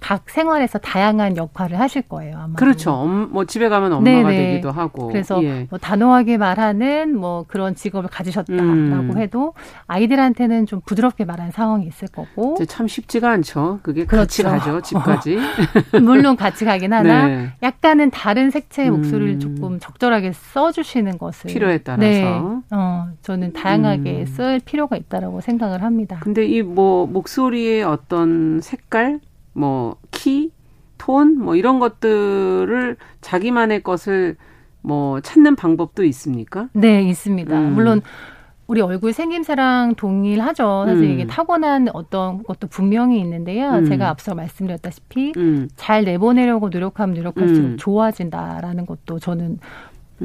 [0.00, 2.38] 각 생활에서 다양한 역할을 하실 거예요.
[2.38, 2.54] 아마.
[2.54, 3.04] 그렇죠.
[3.30, 4.36] 뭐 집에 가면 엄마가 네네.
[4.52, 5.08] 되기도 하고.
[5.08, 5.66] 그래서 예.
[5.68, 9.18] 뭐 단호하게 말하는 뭐 그런 직업을 가지셨다라고 음.
[9.18, 9.52] 해도
[9.86, 12.56] 아이들한테는 좀 부드럽게 말하는 상황이 있을 거고.
[12.66, 13.80] 참 쉽지가 않죠.
[13.82, 14.42] 그게 그렇죠.
[14.44, 14.80] 같이 가죠.
[14.80, 15.36] 집까지.
[16.02, 17.48] 물론 같이 가긴 하나 네.
[17.62, 18.96] 약간은 다른 색채의 음.
[18.96, 22.00] 목소리를 조금 적절하게 써주시는 것을 필요에 따라서.
[22.08, 22.24] 네.
[22.70, 24.26] 어, 저는 다양하게 음.
[24.26, 26.18] 쓸 필요가 있다라고 생각을 합니다.
[26.22, 29.18] 근데 이 뭐 목소리의 어떤 색깔
[29.52, 30.52] 뭐 키,
[30.98, 34.36] 톤, 뭐 이런 것들을 자기만의 것을
[34.82, 36.68] 뭐 찾는 방법도 있습니까?
[36.72, 37.58] 네, 있습니다.
[37.58, 37.74] 음.
[37.74, 38.02] 물론
[38.70, 40.84] 우리 얼굴 생김새랑 동일하죠.
[40.86, 41.10] 사실 음.
[41.10, 43.70] 이게 타고난 어떤 것도 분명히 있는데요.
[43.70, 43.84] 음.
[43.84, 45.68] 제가 앞서 말씀드렸다시피 음.
[45.74, 47.76] 잘 내보내려고 노력하면 노력할수록 음.
[47.78, 49.58] 좋아진다라는 것도 저는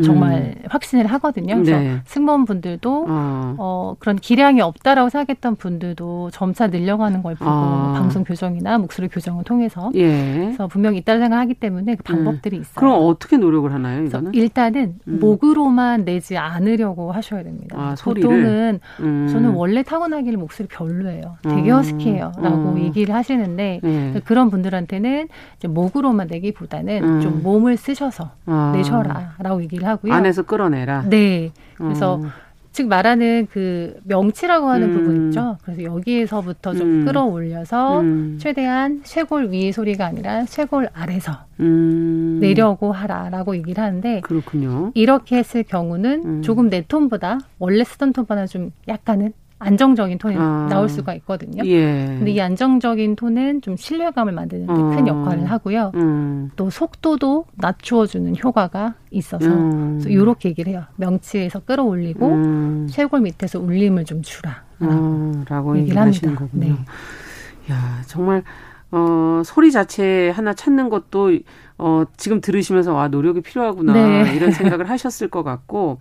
[0.04, 0.64] 정말 음.
[0.70, 1.56] 확신을 하거든요.
[1.56, 2.02] 그래서 네.
[2.06, 3.56] 승무원분들도 어.
[3.58, 3.96] 어.
[4.00, 7.94] 그런 기량이 없다라고 생각했던 분들도 점차 늘려가는 걸 보고 어.
[7.96, 10.36] 방송 교정이나 목소리 교정을 통해서 예.
[10.36, 12.62] 그래서 분명히 있다고 생각하기 때문에 그 방법들이 음.
[12.62, 12.76] 있어요.
[12.76, 14.04] 그럼 어떻게 노력을 하나요?
[14.06, 15.20] 이거는 일단은 음.
[15.20, 17.78] 목으로만 내지 않으려고 하셔야 됩니다.
[17.80, 19.28] 아, 보통은 음.
[19.32, 21.38] 저는 원래 타고나기를 목소리 별로예요.
[21.44, 21.78] 되게 어.
[21.78, 22.76] 허스키해요라고 어.
[22.80, 24.22] 얘기를 하시는데 예.
[24.26, 25.28] 그런 분들한테는
[25.68, 27.22] 목으로만 내기보다는 음.
[27.22, 28.72] 좀 몸을 쓰셔서 아.
[28.76, 30.14] 내셔라라고 얘기를 하고요.
[30.14, 31.06] 안에서 끌어내라.
[31.10, 31.52] 네.
[31.76, 32.30] 그래서 음.
[32.76, 34.94] 즉 말하는 그 명치라고 하는 음.
[34.98, 35.58] 부분 있죠.
[35.64, 37.06] 그래서 여기에서부터 좀 음.
[37.06, 38.38] 끌어올려서 음.
[38.38, 41.32] 최대한 쇄골 위의 소리가 아니라 쇄골 아래서
[41.62, 42.40] 음.
[42.42, 44.92] 내려고 하라라고 얘기를 하는데 그렇군요.
[44.94, 46.42] 이렇게 했을 경우는 음.
[46.42, 50.68] 조금 내 톤보다 원래 쓰던 톤보다 좀 약간은 안정적인 톤이 아.
[50.70, 51.64] 나올 수가 있거든요.
[51.66, 52.06] 예.
[52.08, 55.08] 근데 이 안정적인 톤은 좀 신뢰감을 만드는 데큰 어.
[55.08, 55.92] 역할을 하고요.
[55.96, 56.52] 음.
[56.56, 60.02] 또 속도도 낮추어주는 효과가 있어서 음.
[60.06, 60.84] 이렇게 얘기를 해요.
[60.98, 62.88] 명치에서 끌어올리고 음.
[62.90, 64.64] 쇄골 밑에서 울림을 좀 주라.
[64.82, 66.66] 어, 라고 얘기를 하시는 거군요.
[66.66, 67.74] 네.
[67.74, 68.44] 야 정말
[68.92, 71.40] 어, 소리 자체 하나 찾는 것도
[71.78, 74.36] 어, 지금 들으시면서 와 노력이 필요하구나 네.
[74.36, 76.00] 이런 생각을 하셨을 것 같고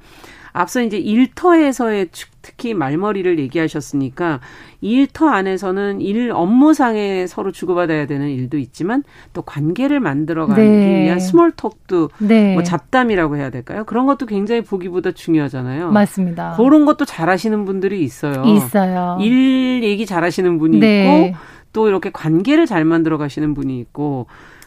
[0.54, 2.08] 앞서 이제 일터에서의
[2.40, 4.38] 특히 말머리를 얘기하셨으니까
[4.80, 9.02] 일터 안에서는 일 업무상에 서로 주고받아야 되는 일도 있지만
[9.32, 11.02] 또 관계를 만들어가기 네.
[11.02, 12.54] 위한 스몰톡도 네.
[12.54, 13.82] 뭐 잡담이라고 해야 될까요?
[13.84, 15.90] 그런 것도 굉장히 보기보다 중요하잖아요.
[15.90, 16.54] 맞습니다.
[16.56, 18.44] 그런 것도 잘하시는 분들이 있어요.
[18.44, 19.18] 있어요.
[19.20, 21.26] 일 얘기 잘하시는 분이 네.
[21.26, 21.38] 있고
[21.72, 24.26] 또 이렇게 관계를 잘 만들어 가시는 분이 있고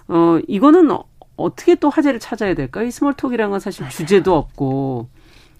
[0.09, 0.89] 어 이거는
[1.37, 2.85] 어떻게 또 화제를 찾아야 될까요?
[2.85, 3.91] 이 small talk이라는 건 사실 맞아요.
[3.91, 5.07] 주제도 없고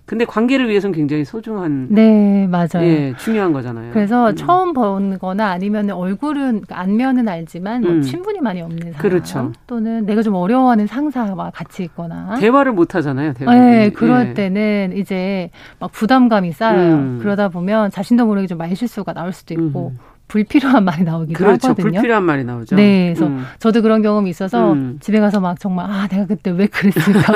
[0.08, 3.92] 근데 관계를 위해서는 굉장히 소중한 네 맞아요 예, 중요한 거잖아요.
[3.92, 4.36] 그래서 음.
[4.38, 8.02] 처음 본거나 아니면 얼굴은 안면은 알지만 뭐 음.
[8.02, 9.52] 친분이 많이 없는 사람 그렇죠.
[9.68, 13.34] 또는 내가 좀 어려워하는 상사와 같이 있거나 대화를 못 하잖아요.
[13.34, 14.34] 대화 네 그럴 예.
[14.34, 16.96] 때는 이제 막 부담감이 쌓여요.
[16.96, 17.20] 음.
[17.22, 20.00] 그러다 보면 자신도 모르게 좀 말실수가 나올 수도 있고 음.
[20.28, 21.70] 불필요한 말이 나오기도 그렇죠.
[21.70, 21.92] 하거든요.
[21.92, 22.76] 불필요한 말이 나오죠.
[22.76, 23.46] 네, 그래서 음.
[23.60, 24.98] 저도 그런 경험이 있어서 음.
[25.00, 27.28] 집에 가서 막 정말 아 내가 그때 왜 그랬을까라는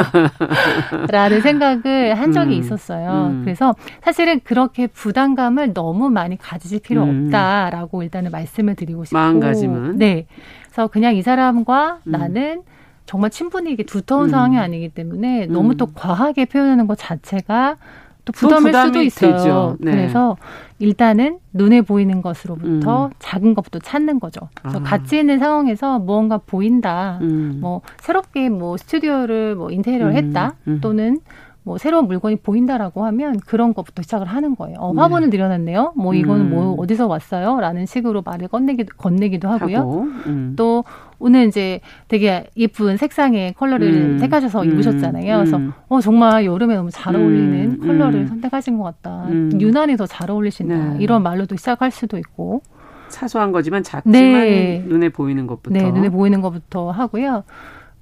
[1.41, 2.59] 생각을 한 적이 음.
[2.59, 3.29] 있었어요.
[3.31, 3.41] 음.
[3.43, 7.27] 그래서 사실은 그렇게 부담감을 너무 많이 가지실 필요 음.
[7.27, 10.25] 없다라고 일단은 말씀을 드리고 싶고 마음가짐은 네,
[10.65, 12.11] 그래서 그냥 이 사람과 음.
[12.11, 12.63] 나는
[13.05, 17.77] 정말 친분이 이게 두터운 상황이 아니기 때문에 너무 또 과하게 표현하는 것 자체가
[18.26, 19.76] 또 부담일 수도 있어요.
[19.80, 19.91] 네.
[19.91, 20.38] 그래서
[20.80, 23.09] 일단은 눈에 보이는 것으로부터 음.
[23.19, 24.41] 작은 것부터 찾는 거죠.
[24.55, 24.84] 그래서 아.
[24.84, 27.19] 같이 있는 상황에서 무언가 보인다.
[27.22, 27.59] 음.
[27.61, 30.15] 뭐 새롭게 뭐 스튜디오를 뭐 인테리어를 음.
[30.15, 30.55] 했다.
[30.67, 30.80] 음.
[30.82, 31.19] 또는
[31.64, 34.78] 뭐 새로운 물건이 보인다라고 하면 그런 것부터 시작을 하는 거예요.
[34.80, 35.38] 어, 화분을 네.
[35.38, 35.93] 들여놨네요.
[35.95, 36.66] 뭐 이거는 뭐 음.
[36.76, 39.78] 뭐 어디서 왔어요?라는 식으로 말을 건네기도 건네기도 하고요.
[39.78, 40.53] 하고, 음.
[40.57, 40.84] 또
[41.20, 44.18] 오늘 이제 되게 예쁜 색상의 컬러를 음.
[44.20, 44.72] 택하셔서 음.
[44.72, 45.38] 입으셨잖아요.
[45.38, 45.72] 그래서 음.
[45.88, 47.88] 어 정말 여름에 너무 잘 어울리는 음.
[47.88, 49.28] 컬러를 선택하신 것 같다.
[49.59, 50.93] 유난히 더 잘 어울리신다.
[50.93, 50.97] 네.
[50.99, 52.64] 이런 말로도 시작할 수도 있고.
[53.09, 54.84] 사소한 거지만 작지만 네.
[54.88, 55.78] 눈에 보이는 것부터.
[55.78, 57.43] 네, 눈에 보이는 것부터 하고요.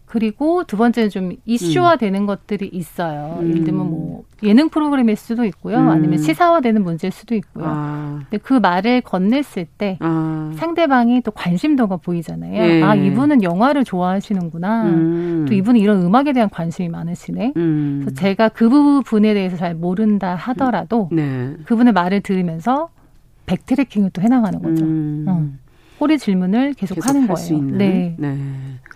[0.10, 2.26] 그리고 두 번째는 좀 이슈화 되는 음.
[2.26, 3.38] 것들이 있어요.
[3.42, 3.50] 음.
[3.50, 5.78] 예를 들면 뭐 예능 프로그램일 수도 있고요.
[5.78, 5.88] 음.
[5.88, 7.66] 아니면 시사화되는 문제일 수도 있고요.
[7.68, 8.20] 아.
[8.24, 10.52] 근데 그 말을 건넸을 때 아.
[10.56, 12.56] 상대방이 또 관심도가 보이잖아요.
[12.56, 12.82] 예.
[12.82, 14.86] 아, 이분은 영화를 좋아하시는구나.
[14.86, 15.46] 음.
[15.48, 17.54] 또 이분은 이런 음악에 대한 관심이 많으시네.
[17.56, 18.02] 음.
[18.02, 21.54] 그래서 제가 그 부분에 대해서 잘 모른다 하더라도 네.
[21.66, 22.90] 그분의 말을 들으면서
[23.46, 24.86] 백트래킹을 또 해나가는 거죠.
[24.86, 25.60] 음.
[26.00, 26.06] 어.
[26.10, 27.62] 꼬리 질문을 계속, 계속 하는 거예요.
[27.62, 28.16] 네.
[28.18, 28.38] 네.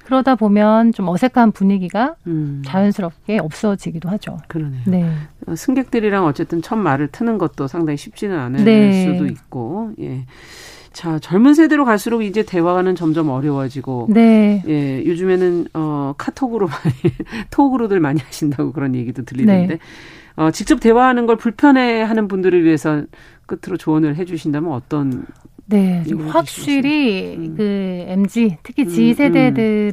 [0.06, 2.62] 그러다 보면 좀 어색한 분위기가 음.
[2.66, 4.38] 자연스럽게 없어지기도 하죠.
[4.48, 4.82] 그러네요.
[4.86, 5.10] 네.
[5.46, 9.06] 어, 승객들이랑 어쨌든 첫 말을 트는 것도 상당히 쉽지는 않을 네.
[9.06, 10.26] 수도 있고, 예.
[10.92, 14.64] 자, 젊은 세대로 갈수록 이제 대화는 점점 어려워지고, 네.
[14.68, 17.16] 예, 요즘에는, 어, 카톡으로 많이,
[17.50, 19.80] 톡으로들 많이 하신다고 그런 얘기도 들리는데, 네.
[20.36, 23.04] 어, 직접 대화하는 걸 불편해 하는 분들을 위해서
[23.46, 25.26] 끝으로 조언을 해 주신다면 어떤
[25.66, 27.54] 네, 확실히 음.
[27.56, 29.92] 그 MG 특히 Z 음, 세대들은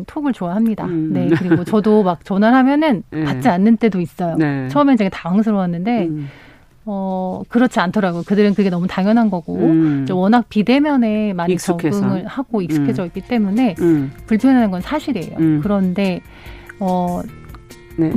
[0.00, 0.04] 음.
[0.06, 0.86] 톡을 좋아합니다.
[0.86, 1.12] 음.
[1.12, 3.24] 네, 그리고 저도 막 전화를 하면은 네.
[3.24, 4.36] 받지 않는 때도 있어요.
[4.36, 4.68] 네.
[4.68, 6.28] 처음엔 되게 당황스러웠는데 음.
[6.86, 8.22] 어 그렇지 않더라고요.
[8.22, 10.06] 그들은 그게 너무 당연한 거고 음.
[10.10, 12.00] 워낙 비대면에 많이 익숙해서.
[12.00, 13.74] 적응을 하고 익숙해져 있기 때문에
[14.26, 15.60] 불편한 건 사실이에요.
[15.62, 16.20] 그런데
[16.78, 17.20] 어
[17.96, 18.10] 네.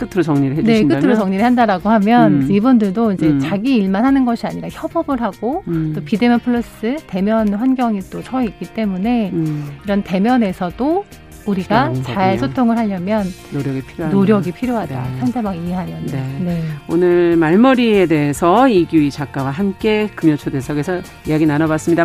[0.00, 2.50] 끝으로 정리를 해주신다면 네, 끝으로 정리를 한다라고 하면 음.
[2.50, 3.40] 이분들도 이제 음.
[3.40, 5.92] 자기 일만 하는 것이 아니라 협업을 하고 음.
[5.94, 9.70] 또 비대면 플러스 대면 환경이 또 처해 있기 때문에 음.
[9.84, 11.04] 이런 대면에서도
[11.46, 14.16] 우리가 잘 소통을 하려면 노력이 필요하다.
[14.16, 15.02] 노력이 필요하다.
[15.02, 15.18] 네.
[15.18, 16.06] 상대방 이해하려면.
[16.06, 16.38] 네.
[16.44, 16.62] 네.
[16.88, 22.04] 오늘 말머리에 대해서 이규희 작가와 함께 금요 초대석에서 이야기 나눠봤습니다.